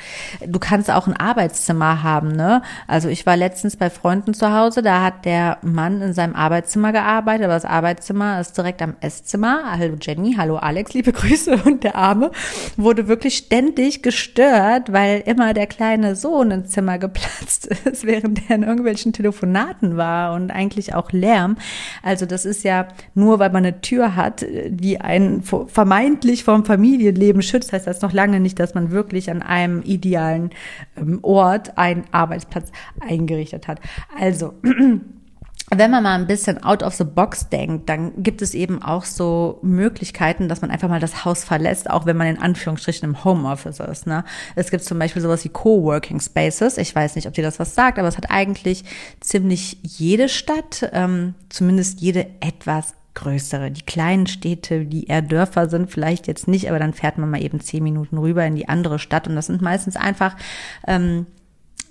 du 0.44 0.58
kannst 0.58 0.90
auch 0.90 1.06
ein 1.06 1.16
Arbeitszimmer 1.16 2.02
haben, 2.02 2.32
ne? 2.32 2.60
Also 2.88 3.08
ich 3.08 3.24
war 3.24 3.36
letztens 3.36 3.76
bei 3.76 3.88
Freunden 3.88 4.34
zu 4.34 4.52
Hause, 4.52 4.82
da 4.82 5.00
hat 5.00 5.24
der 5.24 5.58
Mann 5.62 6.02
in 6.02 6.12
seinem 6.12 6.34
Arbeitszimmer 6.34 6.90
gearbeitet, 6.90 7.44
aber 7.44 7.54
das 7.54 7.64
Arbeitszimmer 7.64 8.40
ist 8.40 8.58
direkt 8.58 8.82
am 8.82 8.96
Esszimmer. 9.00 9.62
Hallo 9.70 9.94
Jenny, 10.00 10.34
hallo 10.36 10.56
Alex, 10.56 10.92
liebe 10.92 11.12
Grüße 11.12 11.58
und 11.64 11.84
der 11.84 11.94
Arme 11.94 12.32
wurde 12.76 13.06
wirklich 13.06 13.43
ständig 13.44 14.02
gestört, 14.02 14.92
weil 14.92 15.22
immer 15.26 15.54
der 15.54 15.66
kleine 15.66 16.16
Sohn 16.16 16.50
ins 16.50 16.70
Zimmer 16.70 16.98
geplatzt 16.98 17.66
ist, 17.84 18.06
während 18.06 18.48
er 18.48 18.56
in 18.56 18.62
irgendwelchen 18.62 19.12
Telefonaten 19.12 19.96
war 19.96 20.34
und 20.34 20.50
eigentlich 20.50 20.94
auch 20.94 21.12
Lärm. 21.12 21.56
Also 22.02 22.26
das 22.26 22.44
ist 22.44 22.64
ja 22.64 22.88
nur, 23.14 23.38
weil 23.38 23.50
man 23.50 23.64
eine 23.64 23.80
Tür 23.80 24.16
hat, 24.16 24.44
die 24.68 25.00
einen 25.00 25.42
vermeintlich 25.42 26.44
vom 26.44 26.64
Familienleben 26.64 27.42
schützt, 27.42 27.72
heißt 27.72 27.86
das 27.86 28.02
noch 28.02 28.12
lange 28.12 28.40
nicht, 28.40 28.58
dass 28.58 28.74
man 28.74 28.90
wirklich 28.90 29.30
an 29.30 29.42
einem 29.42 29.82
idealen 29.82 30.50
ähm, 30.96 31.20
Ort 31.22 31.78
einen 31.78 32.04
Arbeitsplatz 32.12 32.70
eingerichtet 33.00 33.68
hat. 33.68 33.80
Also 34.18 34.54
wenn 35.78 35.90
man 35.90 36.02
mal 36.02 36.14
ein 36.14 36.26
bisschen 36.26 36.62
out 36.62 36.82
of 36.82 36.94
the 36.94 37.04
box 37.04 37.48
denkt, 37.48 37.88
dann 37.88 38.22
gibt 38.22 38.42
es 38.42 38.54
eben 38.54 38.82
auch 38.82 39.04
so 39.04 39.58
Möglichkeiten, 39.62 40.48
dass 40.48 40.62
man 40.62 40.70
einfach 40.70 40.88
mal 40.88 41.00
das 41.00 41.24
Haus 41.24 41.44
verlässt, 41.44 41.90
auch 41.90 42.06
wenn 42.06 42.16
man 42.16 42.26
in 42.26 42.38
Anführungsstrichen 42.38 43.08
im 43.08 43.24
Homeoffice 43.24 43.80
ist. 43.80 44.06
Ne? 44.06 44.24
Es 44.56 44.70
gibt 44.70 44.84
zum 44.84 44.98
Beispiel 44.98 45.22
sowas 45.22 45.44
wie 45.44 45.48
Coworking 45.48 46.20
Spaces. 46.20 46.78
Ich 46.78 46.94
weiß 46.94 47.16
nicht, 47.16 47.26
ob 47.26 47.34
dir 47.34 47.44
das 47.44 47.58
was 47.58 47.74
sagt, 47.74 47.98
aber 47.98 48.08
es 48.08 48.16
hat 48.16 48.30
eigentlich 48.30 48.84
ziemlich 49.20 49.78
jede 49.82 50.28
Stadt, 50.28 50.88
ähm, 50.92 51.34
zumindest 51.48 52.00
jede 52.00 52.26
etwas 52.40 52.94
größere. 53.14 53.70
Die 53.70 53.82
kleinen 53.82 54.26
Städte, 54.26 54.84
die 54.84 55.06
eher 55.06 55.22
Dörfer 55.22 55.68
sind, 55.68 55.90
vielleicht 55.90 56.26
jetzt 56.26 56.48
nicht, 56.48 56.68
aber 56.68 56.78
dann 56.78 56.92
fährt 56.92 57.18
man 57.18 57.30
mal 57.30 57.42
eben 57.42 57.60
zehn 57.60 57.82
Minuten 57.82 58.18
rüber 58.18 58.44
in 58.44 58.56
die 58.56 58.68
andere 58.68 58.98
Stadt 58.98 59.28
und 59.28 59.36
das 59.36 59.46
sind 59.46 59.62
meistens 59.62 59.96
einfach 59.96 60.36
ähm, 60.86 61.26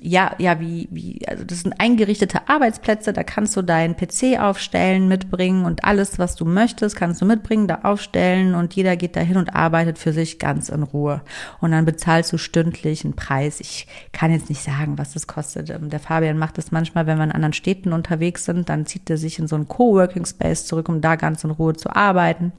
ja, 0.06 0.36
ja, 0.38 0.60
wie, 0.60 0.90
wie, 0.92 1.22
also 1.30 1.46
das 1.46 1.62
sind 1.62 1.80
eingerichtete 1.80 2.50
Arbeitsplätze, 2.50 3.14
da 3.14 3.24
kannst 3.24 3.56
du 3.56 3.62
deinen 3.62 3.96
PC 3.96 4.38
aufstellen, 4.38 5.08
mitbringen 5.08 5.64
und 5.64 5.86
alles, 5.86 6.20
was 6.20 6.36
du 6.36 6.44
möchtest, 6.44 6.98
kannst 6.98 7.22
du 7.22 7.26
mitbringen, 7.26 7.70
da 7.70 7.80
aufstellen 7.84 8.54
und 8.54 8.74
jeder 8.74 8.98
geht 8.98 9.16
da 9.16 9.22
hin 9.22 9.38
und 9.38 9.56
arbeitet 9.56 9.98
für 9.98 10.12
sich 10.12 10.40
ganz 10.40 10.68
in 10.68 10.84
Ruhe. 10.84 11.22
Und 11.62 11.72
dann 11.72 11.86
bezahlst 11.86 12.34
du 12.34 12.38
stündlich 12.38 13.06
einen 13.06 13.16
Preis. 13.16 13.62
Ich 13.62 13.88
kann 14.12 14.32
jetzt 14.32 14.50
nicht 14.50 14.62
sagen, 14.62 14.98
was 14.98 15.14
das 15.14 15.26
kostet. 15.26 15.70
Ähm, 15.70 15.90
der 15.90 16.02
Fabian 16.02 16.38
macht 16.38 16.58
das 16.58 16.74
manchmal, 16.74 17.08
wenn 17.08 17.18
wir 17.18 17.24
in 17.24 17.32
anderen 17.32 17.54
Städten 17.54 17.94
unterwegs 17.94 18.44
sind, 18.44 18.68
dann 18.68 18.86
zieht 18.86 19.10
er 19.10 19.18
sich 19.18 19.40
in 19.40 19.48
so 19.48 19.56
einen 19.56 19.70
Coworking 19.70 20.26
Space 20.26 20.66
zurück, 20.66 20.90
um 20.90 21.00
da 21.00 21.16
ganz 21.16 21.46
in 21.46 21.52
Ruhe 21.52 21.76
zu 21.76 21.96
arbeiten 21.96 22.52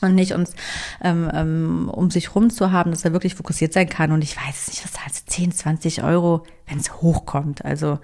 und 0.00 0.14
nicht 0.14 0.32
uns 0.32 0.54
ähm, 1.02 1.30
ähm, 1.32 1.90
um 1.92 2.10
sich 2.10 2.34
rum 2.34 2.50
zu 2.50 2.72
haben, 2.72 2.90
dass 2.90 3.04
er 3.04 3.12
wirklich 3.12 3.34
fokussiert 3.34 3.72
sein 3.72 3.88
kann. 3.88 4.12
Und 4.12 4.22
ich 4.22 4.36
weiß 4.36 4.68
nicht, 4.68 4.84
was 4.84 5.04
heißt 5.04 5.30
10, 5.30 5.52
20 5.52 6.02
Euro, 6.02 6.44
wenn 6.66 6.78
es 6.78 7.02
hochkommt. 7.02 7.64
Also 7.64 7.98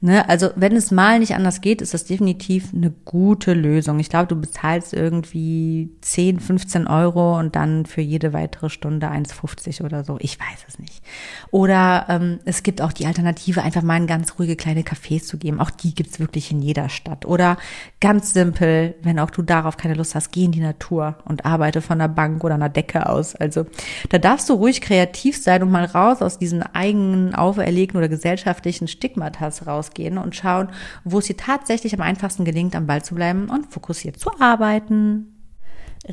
Ne? 0.00 0.28
Also 0.28 0.50
wenn 0.56 0.76
es 0.76 0.90
mal 0.90 1.18
nicht 1.18 1.34
anders 1.34 1.60
geht, 1.60 1.80
ist 1.80 1.94
das 1.94 2.04
definitiv 2.04 2.74
eine 2.74 2.90
gute 2.90 3.54
Lösung. 3.54 3.98
Ich 3.98 4.10
glaube, 4.10 4.26
du 4.26 4.36
bezahlst 4.36 4.92
irgendwie 4.92 5.90
10, 6.02 6.40
15 6.40 6.86
Euro 6.86 7.38
und 7.38 7.56
dann 7.56 7.86
für 7.86 8.02
jede 8.02 8.32
weitere 8.32 8.68
Stunde 8.68 9.08
1,50 9.08 9.84
oder 9.84 10.04
so. 10.04 10.18
Ich 10.20 10.38
weiß 10.38 10.64
es 10.68 10.78
nicht. 10.78 11.02
Oder 11.50 12.06
ähm, 12.08 12.40
es 12.44 12.62
gibt 12.62 12.82
auch 12.82 12.92
die 12.92 13.06
Alternative, 13.06 13.62
einfach 13.62 13.82
mal 13.82 13.96
in 13.96 14.06
ganz 14.06 14.38
ruhige 14.38 14.56
kleine 14.56 14.82
Cafés 14.82 15.24
zu 15.24 15.38
geben. 15.38 15.60
Auch 15.60 15.70
die 15.70 15.94
gibt's 15.94 16.20
wirklich 16.20 16.50
in 16.50 16.60
jeder 16.60 16.88
Stadt. 16.88 17.24
Oder 17.24 17.56
ganz 18.00 18.32
simpel, 18.34 18.94
wenn 19.02 19.18
auch 19.18 19.30
du 19.30 19.42
darauf 19.42 19.76
keine 19.76 19.94
Lust 19.94 20.14
hast, 20.14 20.30
geh 20.30 20.44
in 20.44 20.52
die 20.52 20.60
Natur 20.60 21.16
und 21.24 21.46
arbeite 21.46 21.80
von 21.80 22.00
einer 22.00 22.12
Bank 22.12 22.44
oder 22.44 22.54
einer 22.54 22.68
Decke 22.68 23.08
aus. 23.08 23.34
Also 23.34 23.66
da 24.10 24.18
darfst 24.18 24.48
du 24.48 24.54
ruhig 24.54 24.80
kreativ 24.80 25.42
sein 25.42 25.62
und 25.62 25.70
mal 25.70 25.84
raus 25.84 26.20
aus 26.20 26.38
diesen 26.38 26.62
eigenen 26.62 27.34
auferlegten 27.34 27.96
oder 27.96 28.08
gesellschaftlichen 28.08 28.88
Stigmatas 28.88 29.66
raus 29.66 29.85
rausgehen 29.86 30.18
und 30.18 30.36
schauen, 30.36 30.68
wo 31.04 31.18
es 31.18 31.26
dir 31.26 31.36
tatsächlich 31.36 31.94
am 31.94 32.00
einfachsten 32.00 32.44
gelingt, 32.44 32.74
am 32.74 32.86
Ball 32.86 33.02
zu 33.02 33.14
bleiben 33.14 33.48
und 33.48 33.72
fokussiert 33.72 34.18
zu 34.18 34.30
arbeiten. 34.40 35.32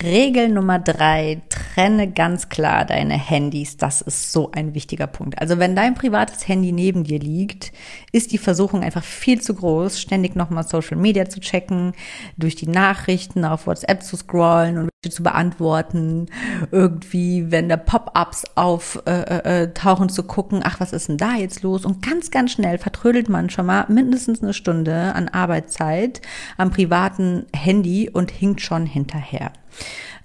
Regel 0.01 0.49
Nummer 0.49 0.79
drei, 0.79 1.43
trenne 1.49 2.11
ganz 2.11 2.49
klar 2.49 2.83
deine 2.83 3.13
Handys. 3.13 3.77
Das 3.77 4.01
ist 4.01 4.31
so 4.31 4.49
ein 4.51 4.73
wichtiger 4.73 5.05
Punkt. 5.05 5.39
Also 5.39 5.59
wenn 5.59 5.75
dein 5.75 5.93
privates 5.93 6.47
Handy 6.47 6.71
neben 6.71 7.03
dir 7.03 7.19
liegt, 7.19 7.71
ist 8.11 8.31
die 8.31 8.39
Versuchung 8.39 8.81
einfach 8.81 9.03
viel 9.03 9.39
zu 9.39 9.53
groß, 9.53 10.01
ständig 10.01 10.35
nochmal 10.35 10.63
Social 10.63 10.97
Media 10.97 11.29
zu 11.29 11.39
checken, 11.39 11.93
durch 12.37 12.55
die 12.55 12.67
Nachrichten 12.67 13.45
auf 13.45 13.67
WhatsApp 13.67 14.01
zu 14.01 14.17
scrollen 14.17 14.79
und 14.79 14.92
zu 15.09 15.23
beantworten, 15.23 16.27
irgendwie, 16.71 17.51
wenn 17.51 17.69
da 17.69 17.77
Pop-ups 17.77 18.43
auftauchen, 18.55 19.07
äh, 19.07 19.63
äh, 19.63 20.03
äh 20.03 20.07
zu 20.07 20.23
gucken, 20.23 20.61
ach, 20.63 20.79
was 20.79 20.93
ist 20.93 21.09
denn 21.09 21.17
da 21.17 21.35
jetzt 21.35 21.63
los? 21.63 21.85
Und 21.85 22.05
ganz, 22.05 22.31
ganz 22.31 22.51
schnell 22.51 22.77
vertrödelt 22.77 23.29
man 23.29 23.49
schon 23.49 23.65
mal 23.65 23.85
mindestens 23.89 24.41
eine 24.41 24.53
Stunde 24.53 25.13
an 25.15 25.29
Arbeitszeit 25.29 26.21
am 26.57 26.71
privaten 26.71 27.45
Handy 27.55 28.09
und 28.09 28.31
hinkt 28.31 28.61
schon 28.61 28.85
hinterher. 28.85 29.51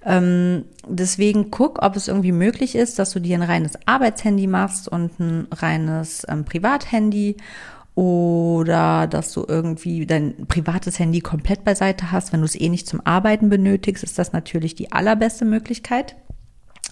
Ähm, 0.05 0.65
deswegen 0.87 1.51
guck, 1.51 1.81
ob 1.81 1.95
es 1.95 2.07
irgendwie 2.07 2.31
möglich 2.31 2.75
ist, 2.75 2.99
dass 2.99 3.11
du 3.11 3.19
dir 3.19 3.37
ein 3.37 3.43
reines 3.43 3.73
Arbeitshandy 3.85 4.47
machst 4.47 4.87
und 4.87 5.19
ein 5.19 5.47
reines 5.51 6.25
ähm, 6.29 6.45
Privathandy 6.45 7.37
oder 7.99 9.07
dass 9.07 9.33
du 9.33 9.43
irgendwie 9.45 10.05
dein 10.05 10.47
privates 10.47 10.99
Handy 10.99 11.19
komplett 11.19 11.65
beiseite 11.65 12.13
hast. 12.13 12.31
Wenn 12.31 12.39
du 12.39 12.45
es 12.45 12.57
eh 12.57 12.69
nicht 12.69 12.87
zum 12.87 13.05
Arbeiten 13.05 13.49
benötigst, 13.49 14.05
ist 14.05 14.17
das 14.17 14.31
natürlich 14.31 14.73
die 14.73 14.93
allerbeste 14.93 15.43
Möglichkeit. 15.43 16.15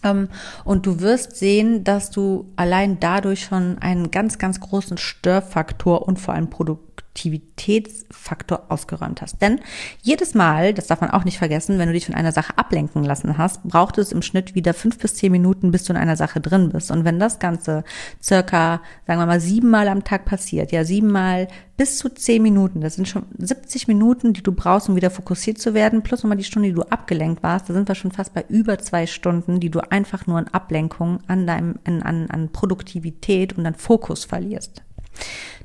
Ähm, 0.03 0.27
und 0.65 0.85
du 0.85 0.99
wirst 0.99 1.37
sehen, 1.37 1.85
dass 1.85 2.11
du 2.11 2.51
allein 2.57 2.99
dadurch 2.99 3.45
schon 3.45 3.77
einen 3.77 4.11
ganz, 4.11 4.37
ganz 4.37 4.59
großen 4.59 4.97
Störfaktor 4.97 6.05
und 6.05 6.19
vor 6.19 6.33
allem 6.33 6.49
Produkt 6.49 6.86
Produktivitätsfaktor 7.17 8.65
ausgeräumt 8.69 9.21
hast. 9.21 9.41
Denn 9.41 9.59
jedes 10.01 10.33
Mal, 10.35 10.73
das 10.73 10.87
darf 10.87 11.01
man 11.01 11.09
auch 11.09 11.25
nicht 11.25 11.37
vergessen, 11.37 11.79
wenn 11.79 11.87
du 11.87 11.93
dich 11.93 12.05
von 12.05 12.15
einer 12.15 12.31
Sache 12.31 12.57
ablenken 12.57 13.03
lassen 13.03 13.37
hast, 13.37 13.63
braucht 13.63 13.97
es 13.97 14.11
im 14.11 14.21
Schnitt 14.21 14.55
wieder 14.55 14.73
fünf 14.73 14.99
bis 14.99 15.15
zehn 15.15 15.31
Minuten, 15.31 15.71
bis 15.71 15.83
du 15.83 15.93
in 15.93 15.97
einer 15.97 16.15
Sache 16.15 16.39
drin 16.39 16.69
bist. 16.69 16.91
Und 16.91 17.05
wenn 17.05 17.19
das 17.19 17.39
Ganze 17.39 17.83
circa, 18.21 18.81
sagen 19.05 19.19
wir 19.19 19.25
mal, 19.25 19.39
siebenmal 19.39 19.87
am 19.87 20.03
Tag 20.03 20.25
passiert, 20.25 20.71
ja, 20.71 20.83
siebenmal 20.83 21.47
bis 21.75 21.97
zu 21.97 22.09
zehn 22.09 22.41
Minuten, 22.41 22.81
das 22.81 22.95
sind 22.95 23.07
schon 23.07 23.25
70 23.37 23.87
Minuten, 23.87 24.33
die 24.33 24.41
du 24.41 24.51
brauchst, 24.51 24.89
um 24.89 24.95
wieder 24.95 25.11
fokussiert 25.11 25.59
zu 25.59 25.73
werden, 25.73 26.01
plus 26.01 26.23
nochmal 26.23 26.37
die 26.37 26.43
Stunde, 26.43 26.69
die 26.69 26.75
du 26.75 26.83
abgelenkt 26.83 27.43
warst, 27.43 27.69
da 27.69 27.73
sind 27.73 27.87
wir 27.87 27.95
schon 27.95 28.11
fast 28.11 28.33
bei 28.33 28.45
über 28.49 28.79
zwei 28.79 29.05
Stunden, 29.05 29.59
die 29.59 29.69
du 29.69 29.79
einfach 29.91 30.25
nur 30.25 30.39
in 30.39 30.47
Ablenkung 30.47 31.19
an 31.27 31.45
deinem, 31.45 31.75
an, 31.83 32.29
an 32.29 32.49
Produktivität 32.51 33.57
und 33.57 33.65
an 33.65 33.75
Fokus 33.75 34.25
verlierst. 34.25 34.83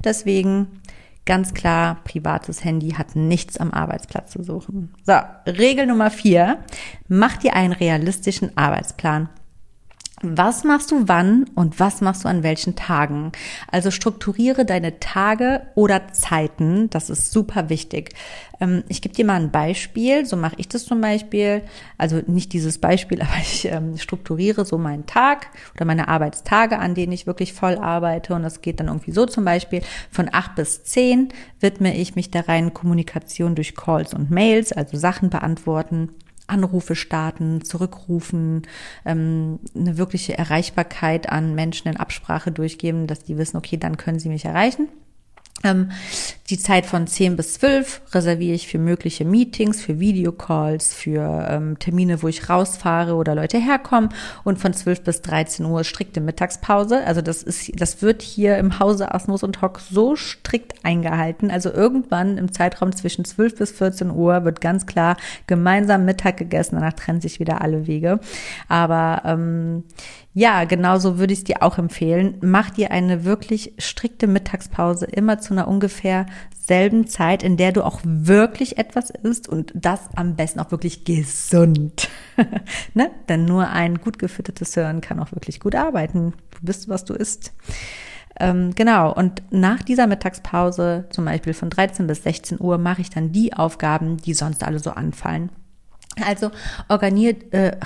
Deswegen 0.04 0.82
Ganz 1.25 1.55
klar, 1.55 1.99
privates 2.02 2.64
Handy 2.64 2.91
hat 2.91 3.14
nichts 3.14 3.57
am 3.57 3.71
Arbeitsplatz 3.73 4.33
zu 4.33 4.43
suchen. 4.43 4.93
So, 5.05 5.14
Regel 5.47 5.87
Nummer 5.87 6.11
vier. 6.11 6.59
Mach 7.07 7.37
dir 7.37 7.55
einen 7.55 7.73
realistischen 7.73 8.57
Arbeitsplan. 8.57 9.29
Was 10.23 10.64
machst 10.64 10.91
du 10.91 11.09
wann 11.09 11.45
und 11.55 11.81
was 11.81 12.00
machst 12.00 12.25
du 12.25 12.29
an 12.29 12.43
welchen 12.43 12.76
Tagen? 12.76 13.33
Also 13.71 13.91
strukturiere 13.91 14.64
deine 14.64 15.00
Tage 15.00 15.62
oder 15.75 16.12
Zeiten. 16.12 16.88
Das 16.91 17.11
ist 17.11 17.33
super 17.33 17.69
wichtig. 17.69 18.14
Ähm, 18.61 18.85
ich 18.88 19.02
gebe 19.02 19.14
dir 19.14 19.25
mal 19.25 19.41
ein 19.41 19.50
Beispiel. 19.50 20.25
So 20.25 20.37
mache 20.37 20.55
ich 20.59 20.69
das 20.69 20.85
zum 20.85 21.00
Beispiel. 21.00 21.62
Also 21.99 22.23
nicht 22.26 22.52
dieses 22.52 22.79
Beispiel, 22.79 23.21
aber 23.23 23.37
ich 23.41 23.67
ähm, 23.67 23.99
strukturiere 23.99 24.64
so 24.64 24.79
meinen 24.79 25.07
Tag 25.07 25.49
oder 25.75 25.85
meine 25.85 26.09
Arbeitstage, 26.09 26.79
an 26.79 26.95
denen 26.95 27.12
ich 27.12 27.26
wirklich 27.26 27.52
voll 27.52 27.76
arbeite. 27.76 28.35
Und 28.35 28.45
das 28.45 28.62
geht 28.62 28.81
dann 28.81 28.87
irgendwie 28.87 29.12
so 29.12 29.26
zum 29.26 29.45
Beispiel 29.45 29.83
von 30.11 30.29
acht 30.33 30.55
bis 30.55 30.85
zehn 30.85 31.29
widme 31.61 31.97
ich 31.97 32.14
mich 32.14 32.31
der 32.31 32.49
reinen 32.49 32.75
Kommunikation 32.75 33.55
durch 33.55 33.75
Calls 33.75 34.14
und 34.14 34.31
Mails, 34.31 34.73
also 34.73 34.97
Sachen 34.97 35.31
beantworten 35.31 36.11
Anrufe 36.52 36.94
starten, 36.94 37.64
zurückrufen, 37.64 38.62
ähm, 39.04 39.59
eine 39.75 39.97
wirkliche 39.97 40.37
Erreichbarkeit 40.37 41.30
an 41.30 41.54
Menschen 41.54 41.88
in 41.88 41.97
Absprache 41.97 42.52
durchgeben, 42.52 43.06
dass 43.06 43.25
die 43.25 43.38
wissen, 43.38 43.56
okay, 43.56 43.78
dann 43.78 43.97
können 43.97 44.18
sie 44.18 44.28
mich 44.28 44.44
erreichen. 44.44 44.88
Ähm, 45.64 45.90
die 46.50 46.59
Zeit 46.59 46.87
von 46.87 47.07
10 47.07 47.37
bis 47.37 47.54
12 47.54 48.02
reserviere 48.12 48.54
ich 48.54 48.69
für 48.69 48.78
mögliche 48.78 49.25
Meetings, 49.25 49.81
für 49.81 50.00
Videocalls, 50.00 50.92
für 50.92 51.47
ähm, 51.49 51.78
Termine, 51.78 52.23
wo 52.23 52.28
ich 52.28 52.50
rausfahre 52.50 53.14
oder 53.14 53.35
Leute 53.35 53.59
herkommen. 53.59 54.11
Und 54.45 54.59
von 54.59 54.75
12 54.75 55.02
bis 55.02 55.23
13 55.23 55.64
Uhr 55.64 55.85
strikte 55.85 56.21
Mittagspause. 56.21 57.04
Also 57.07 57.23
das 57.23 57.42
ist, 57.42 57.81
das 57.81 58.02
wird 58.02 58.21
hier 58.23 58.59
im 58.59 58.81
Hause 58.81 59.14
Asmus 59.14 59.42
und 59.42 59.62
Hock 59.62 59.81
so 59.81 60.14
strikt 60.14 60.85
eingehalten. 60.85 61.50
Also 61.50 61.73
irgendwann 61.73 62.37
im 62.37 62.52
Zeitraum 62.52 62.95
zwischen 62.95 63.25
12 63.25 63.57
bis 63.57 63.71
14 63.73 64.11
Uhr 64.11 64.45
wird 64.45 64.61
ganz 64.61 64.85
klar 64.87 65.16
gemeinsam 65.47 66.04
Mittag 66.04 66.37
gegessen. 66.37 66.75
Danach 66.75 66.95
trennen 66.95 67.21
sich 67.21 67.40
wieder 67.40 67.62
alle 67.62 67.87
Wege. 67.87 68.21
Aber 68.69 69.23
ähm, 69.25 69.85
ja, 70.35 70.65
genauso 70.65 71.19
würde 71.19 71.35
ich 71.35 71.41
es 71.41 71.45
dir 71.45 71.62
auch 71.62 71.77
empfehlen. 71.77 72.39
Mach 72.41 72.71
dir 72.71 72.91
eine 72.91 73.25
wirklich 73.25 73.75
strikte 73.79 74.27
Mittagspause 74.27 75.05
immer 75.05 75.39
zu 75.39 75.53
einer 75.53 75.69
ungefähr 75.69 76.25
selben 76.59 77.07
Zeit, 77.07 77.43
in 77.43 77.59
der 77.59 77.73
du 77.73 77.85
auch 77.85 78.01
wirklich 78.03 78.79
etwas 78.79 79.11
isst 79.11 79.49
und 79.49 79.73
das 79.75 80.01
am 80.17 80.37
besten 80.37 80.61
auch 80.61 80.71
wirklich 80.71 81.05
gesund. 81.05 82.09
ne? 82.95 83.11
Denn 83.29 83.45
nur 83.45 83.69
ein 83.69 83.99
gut 83.99 84.19
gefüttertes 84.19 84.73
Hirn 84.73 85.03
kann 85.03 85.21
auch 85.21 85.33
wirklich 85.33 85.61
gut 85.61 85.75
arbeiten. 85.75 86.33
Du 86.53 86.59
bist, 86.62 86.89
was 86.89 87.05
du 87.05 87.12
isst. 87.12 87.53
Ähm, 88.41 88.75
genau, 88.75 89.12
und 89.12 89.43
nach 89.51 89.83
dieser 89.83 90.07
Mittagspause, 90.07 91.05
zum 91.11 91.27
Beispiel 91.27 91.53
von 91.53 91.69
13 91.69 92.07
bis 92.07 92.23
16 92.23 92.59
Uhr, 92.59 92.79
mache 92.79 93.03
ich 93.03 93.11
dann 93.11 93.33
die 93.33 93.53
Aufgaben, 93.53 94.17
die 94.17 94.33
sonst 94.33 94.65
alle 94.65 94.79
so 94.79 94.93
anfallen. 94.93 95.51
Also 96.21 96.50
organier, 96.88 97.35
äh, 97.52 97.76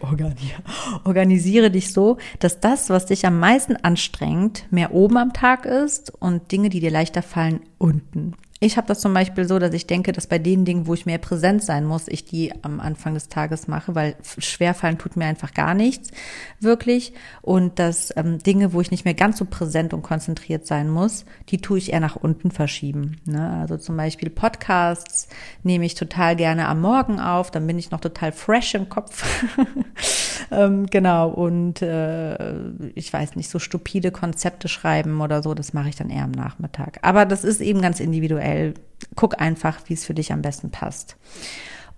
organisiere 1.04 1.70
dich 1.70 1.92
so, 1.92 2.18
dass 2.40 2.60
das, 2.60 2.90
was 2.90 3.06
dich 3.06 3.24
am 3.26 3.38
meisten 3.38 3.76
anstrengt, 3.76 4.64
mehr 4.70 4.92
oben 4.92 5.16
am 5.16 5.32
Tag 5.32 5.64
ist 5.64 6.12
und 6.20 6.50
Dinge, 6.50 6.70
die 6.70 6.80
dir 6.80 6.90
leichter 6.90 7.22
fallen, 7.22 7.60
unten. 7.78 8.34
Ich 8.64 8.76
habe 8.76 8.86
das 8.86 9.00
zum 9.00 9.12
Beispiel 9.12 9.44
so, 9.44 9.58
dass 9.58 9.74
ich 9.74 9.88
denke, 9.88 10.12
dass 10.12 10.28
bei 10.28 10.38
den 10.38 10.64
Dingen, 10.64 10.86
wo 10.86 10.94
ich 10.94 11.04
mehr 11.04 11.18
präsent 11.18 11.64
sein 11.64 11.84
muss, 11.84 12.06
ich 12.06 12.24
die 12.24 12.52
am 12.62 12.78
Anfang 12.78 13.14
des 13.14 13.26
Tages 13.28 13.66
mache, 13.66 13.96
weil 13.96 14.14
schwerfallen 14.38 14.98
tut 14.98 15.16
mir 15.16 15.24
einfach 15.24 15.52
gar 15.52 15.74
nichts, 15.74 16.12
wirklich. 16.60 17.12
Und 17.40 17.80
dass 17.80 18.16
ähm, 18.16 18.38
Dinge, 18.38 18.72
wo 18.72 18.80
ich 18.80 18.92
nicht 18.92 19.04
mehr 19.04 19.14
ganz 19.14 19.38
so 19.38 19.46
präsent 19.46 19.92
und 19.92 20.02
konzentriert 20.02 20.64
sein 20.64 20.88
muss, 20.88 21.24
die 21.48 21.60
tue 21.60 21.78
ich 21.78 21.92
eher 21.92 21.98
nach 21.98 22.14
unten 22.14 22.52
verschieben. 22.52 23.16
Ne? 23.24 23.58
Also 23.62 23.78
zum 23.78 23.96
Beispiel 23.96 24.30
Podcasts 24.30 25.26
nehme 25.64 25.84
ich 25.84 25.96
total 25.96 26.36
gerne 26.36 26.68
am 26.68 26.82
Morgen 26.82 27.18
auf, 27.18 27.50
dann 27.50 27.66
bin 27.66 27.80
ich 27.80 27.90
noch 27.90 28.00
total 28.00 28.30
fresh 28.30 28.76
im 28.76 28.88
Kopf. 28.88 29.26
ähm, 30.52 30.86
genau, 30.86 31.30
und 31.30 31.82
äh, 31.82 32.70
ich 32.94 33.12
weiß 33.12 33.34
nicht, 33.34 33.50
so 33.50 33.58
stupide 33.58 34.12
Konzepte 34.12 34.68
schreiben 34.68 35.20
oder 35.20 35.42
so, 35.42 35.52
das 35.52 35.72
mache 35.72 35.88
ich 35.88 35.96
dann 35.96 36.10
eher 36.10 36.22
am 36.22 36.30
Nachmittag. 36.30 37.00
Aber 37.02 37.26
das 37.26 37.42
ist 37.42 37.60
eben 37.60 37.82
ganz 37.82 37.98
individuell 37.98 38.51
individuell. 38.52 38.74
Guck 39.16 39.40
einfach, 39.40 39.80
wie 39.86 39.94
es 39.94 40.04
für 40.04 40.14
dich 40.14 40.32
am 40.32 40.42
besten 40.42 40.70
passt. 40.70 41.16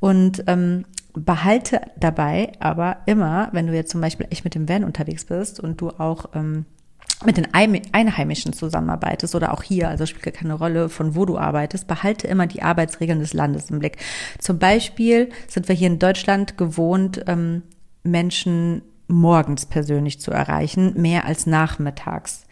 Und 0.01 0.45
ähm, 0.47 0.85
behalte 1.13 1.81
dabei 1.99 2.53
aber 2.59 2.99
immer, 3.07 3.51
wenn 3.53 3.67
du 3.67 3.75
jetzt 3.75 3.93
zum 3.93 4.01
Beispiel 4.01 4.27
echt 4.31 4.45
mit 4.45 4.55
dem 4.55 4.69
Van 4.69 4.85
unterwegs 4.85 5.27
bist 5.27 5.61
und 5.61 5.81
du 5.81 5.91
auch 5.91 6.31
ähm, 6.35 6.65
mit 7.25 7.37
den 7.37 7.55
Einheimischen 7.55 8.53
zusammenarbeitest 8.53 9.35
oder 9.35 9.53
auch 9.53 9.63
hier, 9.63 9.89
also 9.89 10.07
spielt 10.07 10.35
keine 10.35 10.55
Rolle, 10.55 10.89
von 10.89 11.15
wo 11.15 11.25
du 11.25 11.39
arbeitest, 11.39 11.87
behalte 11.87 12.27
immer 12.27 12.47
die 12.47 12.63
Arbeitsregeln 12.63 13.21
des 13.21 13.33
Landes 13.33 13.71
im 13.71 13.79
Blick. 13.79 13.99
Zum 14.39 14.59
Beispiel 14.59 15.31
sind 15.47 15.69
wir 15.69 15.77
hier 15.77 15.89
in 15.89 15.99
Deutschland 15.99 16.59
gewohnt, 16.59 17.23
ähm, 17.27 17.63
Menschen 18.03 18.83
morgens 19.07 19.67
persönlich 19.67 20.21
zu 20.21 20.31
erreichen, 20.31 21.01
mehr 21.01 21.27
als 21.27 21.47
nachmittags. 21.47 22.47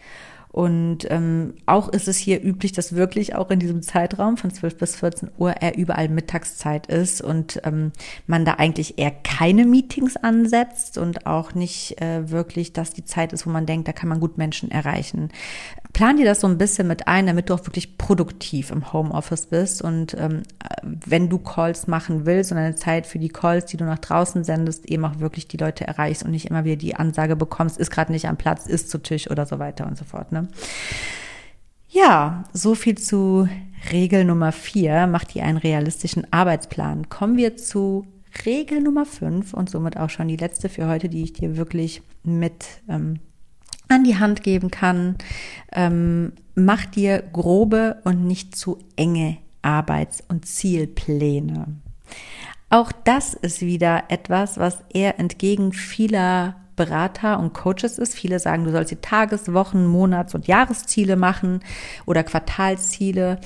Und 0.53 1.09
ähm, 1.09 1.55
auch 1.65 1.89
ist 1.89 2.07
es 2.07 2.17
hier 2.17 2.43
üblich, 2.43 2.73
dass 2.73 2.93
wirklich 2.93 3.33
auch 3.33 3.49
in 3.49 3.57
diesem 3.57 3.81
Zeitraum 3.81 4.37
von 4.37 4.51
12 4.51 4.77
bis 4.77 4.95
14 4.97 5.31
Uhr 5.39 5.59
eher 5.59 5.75
überall 5.75 6.09
Mittagszeit 6.09 6.85
ist 6.85 7.23
und 7.23 7.59
ähm, 7.63 7.91
man 8.27 8.45
da 8.45 8.53
eigentlich 8.53 8.99
eher 8.99 9.09
keine 9.09 9.65
Meetings 9.65 10.15
ansetzt 10.15 10.99
und 10.99 11.25
auch 11.25 11.55
nicht 11.55 11.99
äh, 11.99 12.29
wirklich, 12.29 12.71
dass 12.71 12.91
die 12.91 13.03
Zeit 13.03 13.33
ist, 13.33 13.47
wo 13.47 13.49
man 13.49 13.65
denkt, 13.65 13.87
da 13.87 13.93
kann 13.93 14.09
man 14.09 14.19
gut 14.19 14.37
Menschen 14.37 14.69
erreichen. 14.69 15.29
Plan 15.93 16.17
dir 16.17 16.25
das 16.25 16.41
so 16.41 16.47
ein 16.47 16.57
bisschen 16.57 16.87
mit 16.87 17.07
ein, 17.07 17.27
damit 17.27 17.49
du 17.49 17.53
auch 17.53 17.65
wirklich 17.67 17.99
produktiv 17.99 18.71
im 18.71 18.91
Homeoffice 18.91 19.45
bist 19.45 19.83
und 19.83 20.15
ähm, 20.19 20.41
wenn 20.81 21.29
du 21.29 21.37
Calls 21.37 21.85
machen 21.85 22.25
willst 22.25 22.51
und 22.51 22.57
eine 22.57 22.75
Zeit 22.75 23.05
für 23.05 23.19
die 23.19 23.29
Calls, 23.29 23.67
die 23.67 23.77
du 23.77 23.85
nach 23.85 23.99
draußen 23.99 24.43
sendest, 24.43 24.85
eben 24.87 25.05
auch 25.05 25.19
wirklich 25.19 25.47
die 25.47 25.57
Leute 25.57 25.85
erreichst 25.85 26.23
und 26.23 26.31
nicht 26.31 26.49
immer 26.49 26.65
wieder 26.65 26.77
die 26.77 26.95
Ansage 26.95 27.35
bekommst, 27.35 27.77
ist 27.77 27.91
gerade 27.91 28.11
nicht 28.11 28.27
am 28.27 28.37
Platz, 28.37 28.65
ist 28.65 28.89
zu 28.89 28.97
Tisch 28.97 29.29
oder 29.29 29.45
so 29.45 29.59
weiter 29.59 29.85
und 29.85 29.95
so 29.95 30.03
fort. 30.03 30.31
Ne? 30.31 30.47
Ja, 31.89 32.43
so 32.53 32.73
viel 32.73 32.97
zu 32.97 33.47
Regel 33.91 34.25
Nummer 34.25 34.51
vier. 34.51 35.05
Mach 35.05 35.25
dir 35.25 35.43
einen 35.43 35.59
realistischen 35.59 36.25
Arbeitsplan. 36.33 37.07
Kommen 37.09 37.37
wir 37.37 37.55
zu 37.55 38.07
Regel 38.47 38.81
Nummer 38.81 39.05
fünf 39.05 39.53
und 39.53 39.69
somit 39.69 39.97
auch 39.97 40.09
schon 40.09 40.27
die 40.27 40.37
letzte 40.37 40.69
für 40.69 40.87
heute, 40.87 41.07
die 41.07 41.23
ich 41.23 41.33
dir 41.33 41.55
wirklich 41.55 42.01
mit 42.23 42.65
ähm, 42.89 43.19
an 43.93 44.03
die 44.03 44.17
Hand 44.17 44.43
geben 44.43 44.71
kann. 44.71 45.15
Ähm, 45.71 46.33
mach 46.55 46.85
dir 46.85 47.21
grobe 47.21 47.97
und 48.03 48.25
nicht 48.25 48.55
zu 48.55 48.79
enge 48.95 49.37
Arbeits- 49.61 50.23
und 50.27 50.45
Zielpläne. 50.45 51.67
Auch 52.69 52.91
das 52.91 53.33
ist 53.33 53.61
wieder 53.61 54.05
etwas, 54.09 54.57
was 54.57 54.79
eher 54.91 55.19
entgegen 55.19 55.73
vieler 55.73 56.55
Berater 56.75 57.39
und 57.39 57.53
Coaches 57.53 57.99
ist. 57.99 58.15
Viele 58.15 58.39
sagen, 58.39 58.63
du 58.63 58.71
sollst 58.71 58.91
die 58.91 58.95
Tages-, 58.95 59.53
Wochen-, 59.53 59.85
Monats- 59.85 60.33
und 60.33 60.47
Jahresziele 60.47 61.15
machen 61.15 61.59
oder 62.05 62.23
Quartalsziele. 62.23 63.39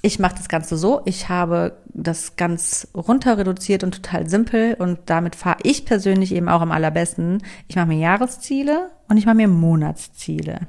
Ich 0.00 0.20
mache 0.20 0.36
das 0.36 0.48
Ganze 0.48 0.76
so, 0.76 1.00
ich 1.06 1.28
habe 1.28 1.76
das 1.88 2.36
ganz 2.36 2.86
runter 2.94 3.36
reduziert 3.36 3.82
und 3.82 3.96
total 3.96 4.28
simpel 4.30 4.74
und 4.78 5.00
damit 5.06 5.34
fahre 5.34 5.58
ich 5.64 5.84
persönlich 5.84 6.32
eben 6.32 6.48
auch 6.48 6.60
am 6.60 6.70
allerbesten. 6.70 7.42
Ich 7.66 7.74
mache 7.74 7.88
mir 7.88 7.98
Jahresziele 7.98 8.92
und 9.08 9.16
ich 9.16 9.26
mache 9.26 9.34
mir 9.34 9.48
Monatsziele. 9.48 10.60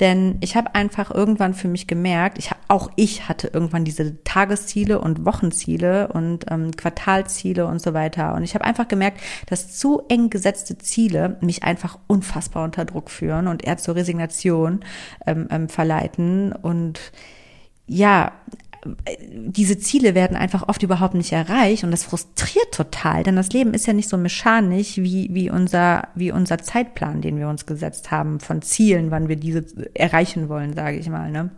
Denn 0.00 0.38
ich 0.40 0.56
habe 0.56 0.74
einfach 0.74 1.10
irgendwann 1.10 1.52
für 1.52 1.68
mich 1.68 1.86
gemerkt, 1.86 2.38
ich, 2.38 2.50
auch 2.68 2.90
ich 2.96 3.28
hatte 3.28 3.48
irgendwann 3.48 3.84
diese 3.84 4.24
Tagesziele 4.24 4.98
und 4.98 5.26
Wochenziele 5.26 6.08
und 6.08 6.46
ähm, 6.50 6.70
Quartalziele 6.72 7.66
und 7.66 7.82
so 7.82 7.92
weiter. 7.92 8.34
Und 8.34 8.44
ich 8.44 8.54
habe 8.54 8.64
einfach 8.64 8.88
gemerkt, 8.88 9.20
dass 9.46 9.76
zu 9.76 10.02
eng 10.08 10.30
gesetzte 10.30 10.78
Ziele 10.78 11.36
mich 11.42 11.64
einfach 11.64 11.98
unfassbar 12.06 12.64
unter 12.64 12.86
Druck 12.86 13.10
führen 13.10 13.46
und 13.46 13.62
eher 13.62 13.76
zur 13.76 13.94
Resignation 13.94 14.80
ähm, 15.26 15.48
ähm, 15.50 15.68
verleiten 15.68 16.52
und 16.52 17.12
ja, 17.86 18.32
diese 19.16 19.78
Ziele 19.78 20.14
werden 20.14 20.36
einfach 20.36 20.68
oft 20.68 20.82
überhaupt 20.82 21.14
nicht 21.14 21.32
erreicht 21.32 21.84
und 21.84 21.90
das 21.90 22.04
frustriert 22.04 22.72
total, 22.72 23.22
denn 23.22 23.36
das 23.36 23.50
Leben 23.50 23.72
ist 23.72 23.86
ja 23.86 23.92
nicht 23.92 24.08
so 24.08 24.16
mechanisch 24.18 24.98
wie, 24.98 25.28
wie 25.32 25.50
unser, 25.50 26.08
wie 26.14 26.32
unser 26.32 26.58
Zeitplan, 26.58 27.22
den 27.22 27.38
wir 27.38 27.48
uns 27.48 27.66
gesetzt 27.66 28.10
haben 28.10 28.40
von 28.40 28.60
Zielen, 28.62 29.10
wann 29.10 29.28
wir 29.28 29.36
diese 29.36 29.64
erreichen 29.94 30.48
wollen, 30.48 30.74
sage 30.74 30.98
ich 30.98 31.08
mal, 31.08 31.30
ne? 31.30 31.50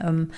Ähm, 0.00 0.30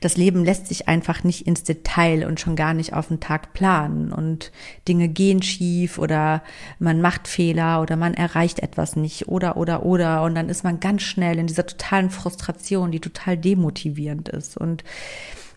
das 0.00 0.16
Leben 0.16 0.44
lässt 0.44 0.66
sich 0.66 0.88
einfach 0.88 1.24
nicht 1.24 1.46
ins 1.46 1.64
Detail 1.64 2.26
und 2.26 2.40
schon 2.40 2.56
gar 2.56 2.74
nicht 2.74 2.92
auf 2.92 3.08
den 3.08 3.20
Tag 3.20 3.52
planen. 3.52 4.12
Und 4.12 4.52
Dinge 4.86 5.08
gehen 5.08 5.42
schief 5.42 5.98
oder 5.98 6.42
man 6.78 7.00
macht 7.00 7.28
Fehler 7.28 7.80
oder 7.82 7.96
man 7.96 8.14
erreicht 8.14 8.60
etwas 8.60 8.96
nicht 8.96 9.28
oder 9.28 9.56
oder 9.56 9.84
oder. 9.84 10.22
Und 10.22 10.34
dann 10.34 10.48
ist 10.48 10.64
man 10.64 10.80
ganz 10.80 11.02
schnell 11.02 11.38
in 11.38 11.46
dieser 11.46 11.66
totalen 11.66 12.10
Frustration, 12.10 12.90
die 12.90 13.00
total 13.00 13.36
demotivierend 13.36 14.28
ist. 14.28 14.56
Und 14.56 14.84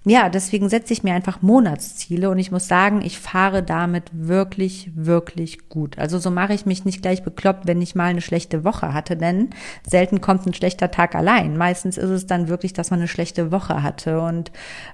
ja, 0.04 0.30
deswegen 0.30 0.68
setze 0.68 0.94
ich 0.94 1.04
mir 1.04 1.14
einfach 1.14 1.44
Monatsziele 1.44 2.32
und 2.32 2.40
ich 2.40 2.50
muss 2.50 2.68
sagen, 2.68 3.04
ich 3.04 3.20
fahre 3.20 3.62
damit 3.62 4.06
wirklich, 4.12 4.90
wirklich 4.96 5.70
gut. 5.70 6.00
Also 6.00 6.18
so 6.18 6.32
mache 6.32 6.56
ich 6.56 6.66
mich 6.66 6.86
nicht 6.86 7.04
gleich 7.04 7.22
bekloppt, 7.22 7.68
wenn 7.68 7.84
ich 7.84 7.94
mal 7.94 8.06
eine 8.06 8.22
schlechte 8.22 8.64
Woche 8.64 8.96
hatte, 8.96 9.16
denn 9.16 9.52
selten 9.88 10.20
kommt 10.20 10.48
ein 10.48 10.56
schlechter 10.56 10.90
Tag 10.90 11.14
allein. 11.14 11.56
Meistens 11.56 11.98
ist 11.98 12.10
es 12.10 12.26
dann 12.26 12.48
wirklich, 12.48 12.74
dass 12.74 12.90
man 12.90 13.00
eine 13.00 13.08
schlechte 13.08 13.52
Woche 13.52 13.84
hatte 13.84 14.22
und 14.22 14.52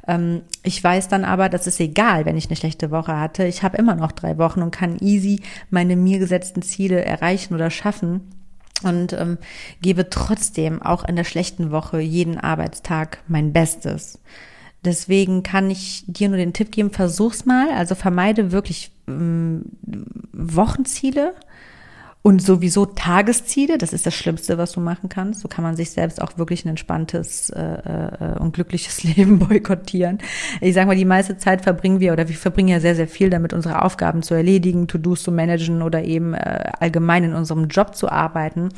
ähm, 0.10 0.42
ich 0.64 0.84
weiß 0.84 1.08
dann 1.08 1.24
aber, 1.24 1.48
das 1.48 1.68
ist 1.68 1.80
egal, 1.80 2.26
wenn 2.26 2.36
ich 2.36 2.48
eine 2.48 2.58
schlechte 2.58 2.92
Woche 2.92 3.18
hatte. 3.18 3.46
Ich 3.46 3.64
habe 3.64 3.78
immer 3.78 3.96
noch 3.96 4.12
drei 4.12 4.38
Wochen 4.38 4.62
und 4.62 4.72
kann 4.72 4.98
easy 5.00 5.42
meine 5.70 5.96
mir 5.96 6.20
gesetzten 6.20 6.62
Ziele 6.62 7.06
erreichen 7.06 7.54
oder 7.54 7.70
schaffen 7.70 8.30
und 8.84 9.14
ähm, 9.14 9.38
gebe 9.82 10.10
trotzdem 10.10 10.82
auch 10.82 11.06
in 11.06 11.16
der 11.16 11.24
schlechten 11.24 11.72
Woche 11.72 12.02
jeden 12.02 12.38
Arbeitstag 12.38 13.20
mein 13.30 13.54
Bestes. 13.54 14.20
Deswegen 14.88 15.44
kann 15.44 15.70
ich 15.70 16.06
dir 16.08 16.30
nur 16.30 16.38
den 16.38 16.54
Tipp 16.54 16.72
geben, 16.72 16.92
versuch's 16.92 17.46
mal. 17.46 17.70
Also 17.72 17.94
vermeide 17.94 18.54
wirklich 18.54 18.92
ähm, 19.06 19.64
Wochenziele 20.32 21.34
und 22.28 22.42
sowieso 22.42 22.86
Tagesziele, 22.86 23.78
das 23.78 23.94
ist 23.94 24.06
das 24.06 24.14
Schlimmste, 24.14 24.58
was 24.58 24.74
du 24.74 24.82
machen 24.82 25.08
kannst. 25.08 25.40
So 25.40 25.48
kann 25.48 25.64
man 25.64 25.78
sich 25.78 25.92
selbst 25.92 26.22
auch 26.22 26.38
wirklich 26.38 26.66
ein 26.66 26.68
entspanntes 26.72 27.50
äh, 27.52 27.62
äh, 27.62 28.38
und 28.38 28.52
glückliches 28.52 29.02
Leben 29.16 29.40
boykottieren. 29.40 30.18
Ich 30.60 30.74
sage 30.74 30.88
mal, 30.88 30.98
die 30.98 31.06
meiste 31.06 31.38
Zeit 31.38 31.62
verbringen 31.62 32.02
wir 32.02 32.12
oder 32.12 32.28
wir 32.28 32.36
verbringen 32.36 32.68
ja 32.68 32.82
sehr, 32.82 32.96
sehr 32.96 33.08
viel 33.08 33.30
damit, 33.30 33.54
unsere 33.54 33.82
Aufgaben 33.82 34.24
zu 34.24 34.34
erledigen, 34.34 34.90
To-Dos 34.90 35.24
zu 35.24 35.32
managen 35.32 35.82
oder 35.82 36.04
eben 36.04 36.34
äh, 36.34 36.70
allgemein 36.78 37.24
in 37.24 37.34
unserem 37.34 37.70
Job 37.70 37.96
zu 37.96 38.10
arbeiten. 38.10 38.74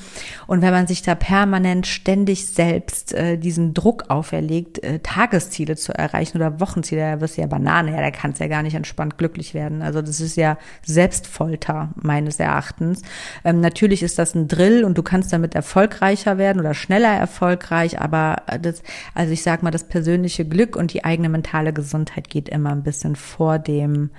Und 0.46 0.62
wenn 0.62 0.72
man 0.72 0.86
sich 0.86 1.02
da 1.02 1.16
permanent 1.16 1.88
ständig 1.88 2.46
selbst 2.46 3.16
äh, 3.16 3.40
diesen 3.40 3.74
Druck 3.74 4.12
auferlegt, 4.12 4.84
äh, 4.84 5.00
Tagesziele 5.00 5.76
zu 5.76 5.92
erreichen 5.92 6.38
oder 6.38 6.60
Wochenziele, 6.60 7.02
da 7.02 7.20
wirst 7.20 7.38
du 7.38 7.42
ja 7.42 7.48
Banane, 7.48 7.94
ja, 7.94 8.02
da 8.02 8.12
kannst 8.12 8.40
du 8.40 8.44
ja 8.44 8.48
gar 8.48 8.62
nicht 8.62 8.76
entspannt 8.76 9.18
glücklich 9.18 9.56
werden. 9.56 9.82
Also 9.82 10.04
das 10.04 10.22
ist 10.22 10.36
ja 10.36 10.60
Selbstfolter 10.86 11.90
meines 11.96 12.40
Erachtens. 12.40 13.02
Ähm, 13.44 13.62
natürlich 13.62 14.04
ist 14.04 14.20
das 14.20 14.36
ein 14.36 14.48
Drill 14.48 14.84
und 14.84 14.98
du 14.98 15.04
kannst 15.04 15.32
damit 15.34 15.56
erfolgreicher 15.56 16.38
werden 16.38 16.60
oder 16.60 16.74
schneller 16.74 17.14
erfolgreich, 17.14 18.00
aber 18.00 18.44
das, 18.62 18.84
also 19.14 19.34
ich 19.34 19.44
sag 19.44 19.64
mal, 19.64 19.72
das 19.72 19.88
persönliche 19.88 20.46
Glück 20.46 20.76
und 20.76 20.94
die 20.94 21.04
eigene 21.04 21.30
mentale 21.30 21.74
Gesundheit 21.74 22.30
geht 22.30 22.50
immer 22.50 22.72
ein 22.72 22.84
bisschen 22.84 23.16
vor 23.16 23.60
dem 23.60 24.10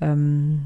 ähm, 0.00 0.62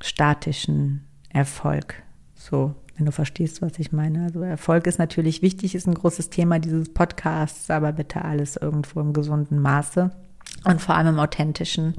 statischen 0.00 1.04
Erfolg. 1.30 1.94
So, 2.34 2.74
wenn 2.96 3.06
du 3.06 3.12
verstehst, 3.12 3.62
was 3.62 3.78
ich 3.78 3.92
meine. 3.92 4.24
Also 4.24 4.42
Erfolg 4.42 4.86
ist 4.86 4.98
natürlich 4.98 5.42
wichtig, 5.42 5.74
ist 5.74 5.86
ein 5.86 5.94
großes 5.94 6.30
Thema 6.30 6.58
dieses 6.58 6.92
Podcasts, 6.92 7.70
aber 7.70 7.92
bitte 7.92 8.24
alles 8.24 8.56
irgendwo 8.56 9.00
im 9.00 9.12
gesunden 9.12 9.60
Maße 9.60 10.10
und 10.64 10.80
vor 10.80 10.96
allem 10.96 11.08
im 11.08 11.20
authentischen. 11.20 11.94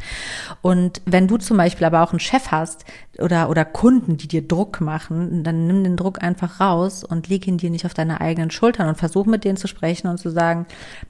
Und 0.62 1.02
wenn 1.06 1.28
du 1.28 1.38
zum 1.38 1.58
Beispiel 1.58 1.86
aber 1.86 2.04
auch 2.04 2.12
einen 2.12 2.20
Chef 2.20 2.52
hast 2.52 2.86
oder, 3.20 3.50
oder 3.50 3.66
Kunden, 3.66 4.18
die 4.18 4.28
dir 4.28 4.48
Druck 4.48 4.82
machen, 4.82 5.44
dann 5.44 5.68
nimm 5.68 5.84
den 5.84 5.98
Druck 5.98 6.22
einfach 6.22 6.60
raus 6.60 7.04
und 7.04 7.28
leg 7.30 7.48
ihn 7.48 7.58
dir 7.58 7.70
nicht 7.70 7.86
auf 7.86 7.94
deine 7.94 8.22
eigenen 8.22 8.52
Schultern 8.52 8.90
und 8.90 8.98
versuch 8.98 9.26
mit 9.26 9.44
denen 9.44 9.58
zu 9.58 9.68
sprechen 9.68 10.08
und 10.08 10.18
zu 10.18 10.30
sagen, 10.30 10.66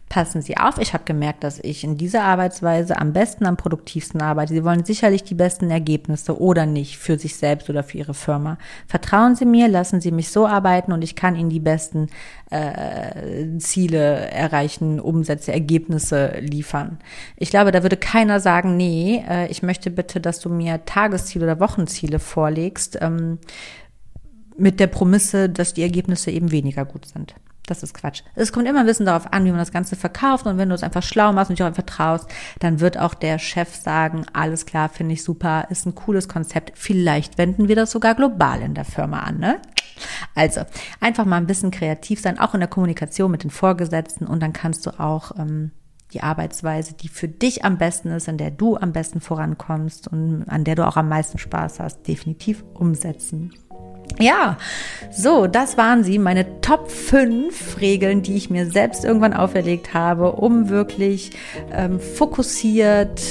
passen 0.10 0.42
Sie 0.42 0.58
auf, 0.58 0.80
ich 0.80 0.94
habe 0.94 1.04
gemerkt, 1.06 1.44
dass 1.44 1.60
ich 1.60 1.84
in 1.84 1.98
dieser 1.98 2.24
Arbeitsweise 2.24 2.98
am 2.98 3.14
besten, 3.14 3.46
am 3.46 3.58
produktivsten 3.58 4.22
arbeite. 4.22 4.54
Sie 4.54 4.64
wollen 4.64 4.84
sicherlich 4.84 5.24
die 5.24 5.36
besten 5.36 5.70
Ergebnisse 5.70 6.40
oder 6.40 6.66
nicht 6.66 6.98
für 6.98 7.18
sich 7.18 7.36
selbst 7.36 7.70
oder 7.70 7.84
für 7.84 8.00
Ihre 8.00 8.16
Firma. 8.16 8.58
Vertrauen 8.88 9.36
Sie 9.36 9.46
mir, 9.46 9.68
lassen 9.68 10.02
Sie 10.02 10.12
mich 10.12 10.32
so 10.32 10.48
arbeiten 10.48 10.92
und 10.92 11.04
ich 11.04 11.16
kann 11.16 11.36
Ihnen 11.36 11.50
die 11.50 11.60
besten 11.60 12.08
äh, 12.50 13.58
Ziele 13.60 14.30
erreichen, 14.32 15.00
Umsätze, 15.00 15.54
Ergebnisse 15.54 16.40
liefern. 16.40 16.98
Ich 17.42 17.50
glaube, 17.50 17.72
da 17.72 17.84
würde 17.84 17.98
keiner 17.98 18.42
sagen, 18.42 18.76
nee, 18.76 19.24
äh, 19.28 19.48
ich 19.48 19.64
möchte 19.64 19.90
bitte, 19.90 20.20
dass 20.20 20.40
du 20.42 20.50
mir 20.50 20.84
Tagesziele 20.86 21.46
oder 21.46 21.60
Wochenziele 21.60 22.20
vorlegst, 22.20 23.00
ähm, 23.02 23.40
mit 24.58 24.82
der 24.82 24.88
Promisse, 24.88 25.50
dass 25.50 25.74
die 25.74 25.84
Ergebnisse 25.84 26.32
eben 26.32 26.52
weniger 26.52 26.84
gut 26.84 27.06
sind. 27.06 27.34
Das 27.66 27.82
ist 27.82 27.94
Quatsch. 27.94 28.24
Es 28.36 28.52
kommt 28.52 28.68
immer 28.68 28.82
ein 28.82 28.86
bisschen 28.86 29.06
darauf 29.06 29.32
an, 29.32 29.46
wie 29.46 29.52
man 29.52 29.60
das 29.60 29.72
Ganze 29.72 29.96
verkauft. 29.96 30.48
Und 30.48 30.58
wenn 30.58 30.70
du 30.70 30.76
es 30.76 30.84
einfach 30.84 31.04
schlau 31.04 31.32
machst 31.32 31.50
und 31.50 31.58
dich 31.58 31.64
auch 31.64 31.68
einfach 31.68 31.84
traust, 31.84 32.28
dann 32.60 32.80
wird 32.82 32.98
auch 32.98 33.14
der 33.14 33.40
Chef 33.40 33.74
sagen, 33.74 34.26
alles 34.34 34.66
klar, 34.66 34.90
finde 34.90 35.14
ich 35.14 35.24
super, 35.24 35.68
ist 35.70 35.86
ein 35.86 35.96
cooles 35.96 36.28
Konzept. 36.28 36.74
Vielleicht 36.76 37.38
wenden 37.38 37.68
wir 37.68 37.76
das 37.76 37.92
sogar 37.92 38.16
global 38.16 38.62
in 38.62 38.74
der 38.74 38.86
Firma 38.86 39.20
an, 39.20 39.38
ne? 39.38 39.62
Also, 40.34 40.62
einfach 41.00 41.26
mal 41.26 41.38
ein 41.38 41.48
bisschen 41.48 41.72
kreativ 41.72 42.22
sein, 42.22 42.40
auch 42.40 42.54
in 42.54 42.60
der 42.60 42.70
Kommunikation 42.70 43.32
mit 43.32 43.44
den 43.44 43.52
Vorgesetzten. 43.52 44.26
Und 44.26 44.42
dann 44.42 44.52
kannst 44.52 44.86
du 44.86 45.00
auch 45.00 45.38
ähm, 45.38 45.72
die 46.14 46.22
Arbeitsweise, 46.22 46.94
die 46.94 47.08
für 47.08 47.28
dich 47.28 47.64
am 47.64 47.78
besten 47.78 48.10
ist, 48.10 48.28
an 48.28 48.38
der 48.38 48.52
du 48.52 48.78
am 48.78 48.94
besten 48.94 49.22
vorankommst 49.22 50.08
und 50.08 50.46
an 50.48 50.64
der 50.64 50.76
du 50.76 50.88
auch 50.88 50.98
am 50.98 51.10
meisten 51.10 51.38
Spaß 51.38 51.80
hast, 51.80 52.08
definitiv 52.08 52.64
umsetzen. 52.74 53.54
Ja, 54.18 54.58
so, 55.12 55.48
das 55.48 55.78
waren 55.78 56.04
sie, 56.04 56.20
meine 56.20 56.62
Top 56.62 56.90
5 56.92 57.80
Regeln, 57.80 58.22
die 58.22 58.36
ich 58.36 58.50
mir 58.50 58.70
selbst 58.70 59.06
irgendwann 59.06 59.34
auferlegt 59.34 59.94
habe, 59.94 60.34
um 60.34 60.68
wirklich 60.70 61.32
ähm, 61.72 62.00
fokussiert 62.00 63.22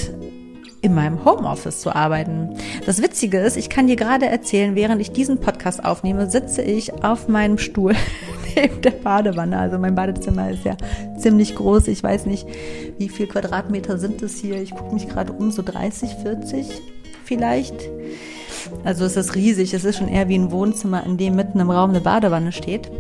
in 0.81 0.95
meinem 0.95 1.25
Homeoffice 1.25 1.81
zu 1.81 1.95
arbeiten. 1.95 2.55
Das 2.87 3.03
Witzige 3.03 3.39
ist, 3.39 3.57
ich 3.57 3.69
kann 3.69 3.89
dir 3.89 3.97
gerade 3.97 4.27
erzählen, 4.27 4.77
während 4.77 5.01
ich 5.01 5.11
diesen 5.11 5.41
Podcast 5.41 5.85
aufnehme, 5.85 6.31
sitze 6.31 6.63
ich 6.63 7.05
auf 7.05 7.29
meinem 7.29 7.59
Stuhl 7.59 7.95
neben 8.61 8.83
der 8.83 8.91
Badewanne. 8.91 9.59
Also 9.59 9.79
mein 9.79 9.95
Badezimmer 9.95 10.51
ist 10.51 10.65
ja 10.65 10.77
ziemlich 11.19 11.55
groß. 11.55 11.89
Ich 11.89 12.03
weiß 12.03 12.27
nicht, 12.27 12.47
wie 12.99 13.09
viel 13.09 13.27
Quadratmeter 13.27 13.99
sind 13.99 14.23
es 14.23 14.39
hier. 14.39 14.61
Ich 14.61 14.75
gucke 14.75 14.95
mich 14.95 15.09
gerade 15.09 15.33
um, 15.33 15.51
so 15.51 15.63
30, 15.63 16.11
40 16.23 16.67
vielleicht. 17.25 17.75
Also 18.85 19.05
es 19.05 19.17
ist 19.17 19.35
riesig. 19.35 19.75
Es 19.75 19.85
ist 19.85 19.99
schon 19.99 20.09
eher 20.09 20.29
wie 20.29 20.39
ein 20.39 20.51
Wohnzimmer, 20.51 21.05
in 21.05 21.17
dem 21.17 21.37
mitten 21.37 21.61
im 21.61 21.71
Raum 21.71 21.91
eine 21.91 22.01
Badewanne 22.01 22.53
steht. 22.53 22.91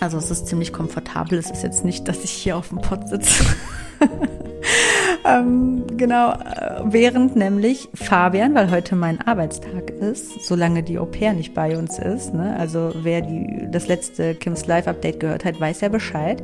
Also 0.00 0.18
es 0.18 0.30
ist 0.30 0.46
ziemlich 0.46 0.72
komfortabel. 0.72 1.38
Es 1.38 1.50
ist 1.50 1.62
jetzt 1.62 1.84
nicht, 1.84 2.06
dass 2.08 2.24
ich 2.24 2.30
hier 2.30 2.56
auf 2.56 2.68
dem 2.68 2.78
Pott 2.78 3.08
sitze. 3.08 3.44
ähm, 5.28 5.84
genau, 5.96 6.32
äh, 6.32 6.80
während 6.84 7.36
nämlich 7.36 7.88
Fabian, 7.94 8.54
weil 8.54 8.70
heute 8.70 8.96
mein 8.96 9.20
Arbeitstag 9.20 9.90
ist, 9.90 10.46
solange 10.46 10.82
die 10.82 10.98
Au 10.98 11.04
pair 11.04 11.32
nicht 11.32 11.54
bei 11.54 11.76
uns 11.76 11.98
ist, 11.98 12.32
ne, 12.32 12.56
also 12.58 12.92
wer 13.02 13.20
die, 13.20 13.68
das 13.70 13.88
letzte 13.88 14.34
Kims 14.34 14.66
Live-Update 14.66 15.20
gehört 15.20 15.44
hat, 15.44 15.60
weiß 15.60 15.82
ja 15.82 15.88
Bescheid. 15.88 16.42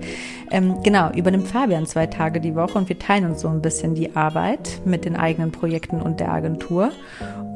Ähm, 0.51 0.83
genau, 0.83 1.11
übernimmt 1.13 1.49
Fabian 1.49 1.87
zwei 1.87 2.07
Tage 2.07 2.41
die 2.41 2.55
Woche 2.55 2.77
und 2.79 2.89
wir 2.89 2.99
teilen 2.99 3.25
uns 3.25 3.41
so 3.41 3.49
ein 3.49 3.63
bisschen 3.63 3.95
die 3.95 4.15
Arbeit 4.15 4.81
mit 4.85 5.05
den 5.05 5.17
eigenen 5.17 5.51
Projekten 5.51 6.03
und 6.03 6.21
der 6.21 6.33
Agentur. 6.33 6.93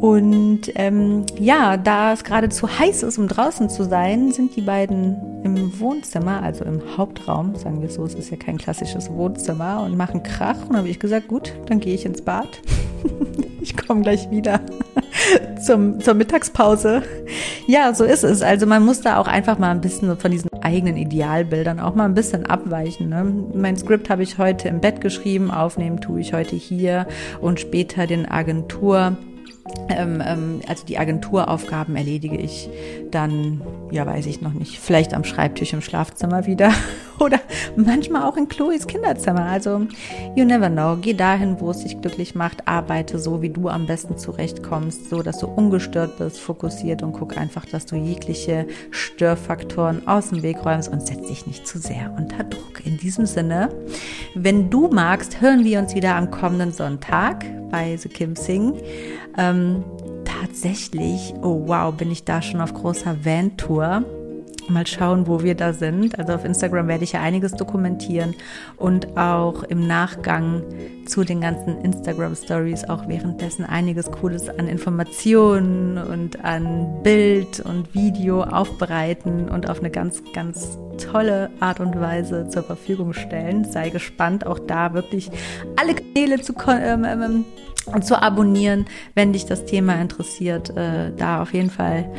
Und 0.01 0.71
ähm, 0.77 1.27
ja, 1.41 1.77
da 1.77 2.13
es 2.13 2.23
gerade 2.23 2.49
zu 2.49 2.79
heiß 2.79 3.03
ist, 3.03 3.19
um 3.19 3.27
draußen 3.27 3.69
zu 3.69 3.85
sein, 3.85 4.31
sind 4.31 4.55
die 4.55 4.61
beiden 4.61 5.17
im 5.43 5.81
Wohnzimmer, 5.81 6.43
also 6.43 6.65
im 6.65 6.81
Hauptraum, 6.97 7.57
sagen 7.57 7.83
wir 7.83 7.91
so, 7.91 8.05
es 8.05 8.15
ist 8.15 8.31
ja 8.31 8.37
kein 8.37 8.59
klassisches 8.59 9.11
Wohnzimmer 9.11 9.83
und 9.85 9.97
machen 9.97 10.23
Krach. 10.23 10.69
Und 10.69 10.77
habe 10.77 10.89
ich 10.89 11.01
gesagt, 11.01 11.27
gut, 11.27 11.53
dann 11.67 11.81
gehe 11.81 11.95
ich 11.95 12.07
ins 12.07 12.23
Bad. 12.23 12.61
ich 13.61 13.77
komme 13.77 14.03
gleich 14.03 14.31
wieder 14.31 14.61
zum, 15.67 16.01
zur 16.01 16.15
Mittagspause. 16.15 17.03
Ja, 17.67 17.93
so 17.93 18.05
ist 18.05 18.23
es. 18.23 18.41
Also 18.41 18.67
man 18.67 18.85
muss 18.85 19.01
da 19.01 19.17
auch 19.17 19.27
einfach 19.27 19.59
mal 19.59 19.73
ein 19.73 19.81
bisschen 19.81 20.17
von 20.17 20.31
diesen 20.31 20.49
eigenen 20.63 20.97
Idealbildern 20.97 21.81
auch 21.81 21.97
mal 21.97 22.05
ein 22.05 22.15
bisschen 22.15 22.47
abweichen. 22.47 23.09
Ne? 23.09 23.25
Mein 23.53 23.77
Skript 23.77 24.11
habe 24.11 24.23
ich 24.23 24.39
heute 24.39 24.69
im 24.69 24.81
Bett 24.81 25.01
geschrieben, 25.01 25.51
aufnehmen 25.51 26.01
tue 26.01 26.21
ich 26.21 26.33
heute 26.35 26.55
hier 26.55 27.09
und 27.41 27.59
später 27.59 28.07
den 28.07 28.27
Agentur 28.27 29.17
also 29.89 30.85
die 30.87 30.99
Agenturaufgaben 30.99 31.97
erledige 31.97 32.37
ich 32.37 32.69
dann, 33.11 33.63
ja 33.91 34.07
weiß 34.07 34.27
ich 34.27 34.41
noch 34.41 34.53
nicht, 34.53 34.79
vielleicht 34.79 35.15
am 35.15 35.25
Schreibtisch 35.25 35.73
im 35.73 35.81
Schlafzimmer 35.81 36.47
wieder 36.47 36.73
oder 37.21 37.41
manchmal 37.77 38.23
auch 38.23 38.37
in 38.37 38.49
Chloes 38.49 38.87
Kinderzimmer. 38.87 39.45
Also 39.45 39.87
you 40.35 40.45
never 40.45 40.69
know. 40.69 40.97
Geh 41.01 41.15
dahin, 41.15 41.61
wo 41.61 41.71
es 41.71 41.83
dich 41.83 42.01
glücklich 42.01 42.35
macht. 42.35 42.67
Arbeite 42.67 43.19
so, 43.19 43.43
wie 43.43 43.51
du 43.51 43.69
am 43.69 43.87
besten 43.87 44.17
zurechtkommst, 44.19 45.11
so 45.11 45.23
dass 45.23 45.39
du 45.39 45.47
ungestört 45.47 46.19
bist, 46.19 46.41
fokussiert 46.41 47.03
und 47.03 47.13
guck 47.13 47.37
einfach, 47.37 47.65
dass 47.67 47.87
du 47.87 47.97
jegliche 47.97 48.67
Störfaktoren 48.91 50.07
aus 50.07 50.31
dem 50.31 50.43
Weg 50.43 50.65
räumst 50.65 50.91
und 50.91 51.07
setz 51.07 51.27
dich 51.27 51.47
nicht 51.47 51.67
zu 51.67 51.79
sehr 51.79 52.15
unter 52.17 52.45
Druck. 52.45 52.85
In 52.85 52.97
diesem 52.99 53.27
Sinne, 53.27 53.71
wenn 54.35 54.71
du 54.71 54.89
magst, 54.89 55.41
hören 55.41 55.65
wir 55.65 55.79
uns 55.79 55.95
wieder 55.95 56.15
am 56.15 56.31
kommenden 56.31 56.73
Sonntag 56.73 57.45
bei 57.71 57.97
The 57.97 58.09
Kim 58.09 58.37
Sing. 58.37 58.75
Ähm, 59.37 59.85
tatsächlich, 60.25 61.35
oh 61.43 61.65
wow, 61.67 61.93
bin 61.95 62.11
ich 62.11 62.25
da 62.25 62.43
schon 62.43 62.61
auf 62.61 62.73
großer 62.73 63.25
Van-Tour 63.25 64.05
mal 64.71 64.87
schauen, 64.87 65.27
wo 65.27 65.43
wir 65.43 65.55
da 65.55 65.73
sind. 65.73 66.19
Also 66.19 66.33
auf 66.35 66.45
Instagram 66.45 66.89
werde 66.89 67.05
ich 67.05 67.13
ja 67.13 67.21
einiges 67.21 67.53
dokumentieren 67.53 68.35
und 68.77 69.17
auch 69.17 69.63
im 69.65 69.87
Nachgang 69.87 70.63
zu 71.07 71.25
den 71.25 71.41
ganzen 71.41 71.81
Instagram 71.81 72.35
Stories 72.35 72.85
auch 72.85 73.09
währenddessen 73.09 73.65
einiges 73.65 74.11
Cooles 74.11 74.49
an 74.49 74.69
Informationen 74.69 75.99
und 75.99 76.45
an 76.45 77.03
Bild 77.03 77.61
und 77.61 77.95
Video 77.95 78.43
aufbereiten 78.43 79.49
und 79.49 79.69
auf 79.69 79.81
eine 79.81 79.91
ganz, 79.91 80.23
ganz 80.33 80.79
tolle 80.99 81.51
Art 81.61 81.81
und 81.81 81.99
Weise 81.99 82.49
zur 82.49 82.63
Verfügung 82.63 83.13
stellen. 83.13 83.65
Sei 83.65 83.89
gespannt, 83.89 84.47
auch 84.47 84.59
da 84.59 84.95
wirklich 84.95 85.31
alle 85.77 85.95
Kanäle 85.95 86.41
zu 86.43 86.55
ähm, 86.69 87.05
ähm, 87.05 87.45
und 87.87 88.05
zu 88.05 88.21
abonnieren, 88.21 88.87
wenn 89.15 89.33
dich 89.33 89.47
das 89.47 89.65
Thema 89.65 90.01
interessiert, 90.01 90.71
äh, 90.77 91.13
da 91.17 91.43
auf 91.43 91.55
jeden 91.55 91.71
Fall 91.71 92.11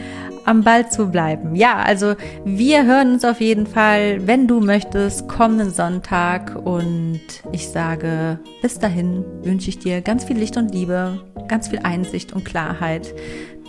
am 0.46 0.64
Ball 0.64 0.90
zu 0.90 1.12
bleiben. 1.12 1.56
Ja, 1.56 1.78
also 1.78 2.16
wir 2.44 2.86
hören 2.86 3.14
uns 3.14 3.26
auf 3.26 3.40
jeden 3.40 3.68
Fall, 3.68 4.26
wenn 4.26 4.48
du 4.48 4.62
möchtest, 4.62 5.28
kommenden 5.28 5.70
Sonntag 5.72 6.56
und 6.56 7.22
ich 7.52 7.68
sage, 7.68 8.40
bis 8.62 8.80
dahin 8.80 9.24
wünsche 9.44 9.70
ich 9.70 9.80
dir 9.80 10.02
ganz 10.02 10.24
viel 10.24 10.38
Licht 10.38 10.58
und 10.58 10.74
Liebe, 10.74 11.20
ganz 11.48 11.68
viel 11.68 11.80
Einsicht 11.84 12.34
und 12.34 12.46
Klarheit, 12.46 13.14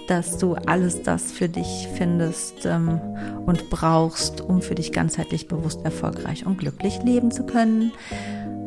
dass 0.09 0.39
du 0.39 0.55
alles 0.55 1.03
das 1.03 1.31
für 1.31 1.49
dich 1.49 1.87
findest 1.95 2.67
ähm, 2.67 3.01
und 3.47 3.71
brauchst, 3.71 4.41
um 4.41 4.61
für 4.61 4.75
dich 4.75 4.91
ganzheitlich 4.93 5.47
bewusst, 5.47 5.85
erfolgreich 5.85 6.47
und 6.47 6.59
glücklich 6.59 7.01
leben 7.05 7.31
zu 7.31 7.45
können. 7.45 7.93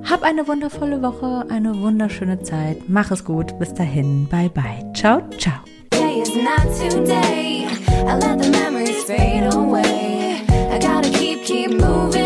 Hab 0.09 0.23
eine 0.23 0.47
wundervolle 0.47 1.01
Woche, 1.01 1.45
eine 1.49 1.79
wunderschöne 1.79 2.41
Zeit. 2.41 2.77
Mach 2.87 3.11
es 3.11 3.23
gut. 3.23 3.57
Bis 3.59 3.73
dahin. 3.73 4.27
Bye 4.29 4.49
bye. 4.49 4.91
Ciao, 4.93 5.21
ciao. 5.37 5.61
I 8.05 8.15
let 8.17 8.41
the 8.41 8.49
memories 8.49 9.03
fade 9.05 9.53
away. 9.53 10.41
I 10.71 10.79
keep 11.45 11.79
moving. 11.79 12.22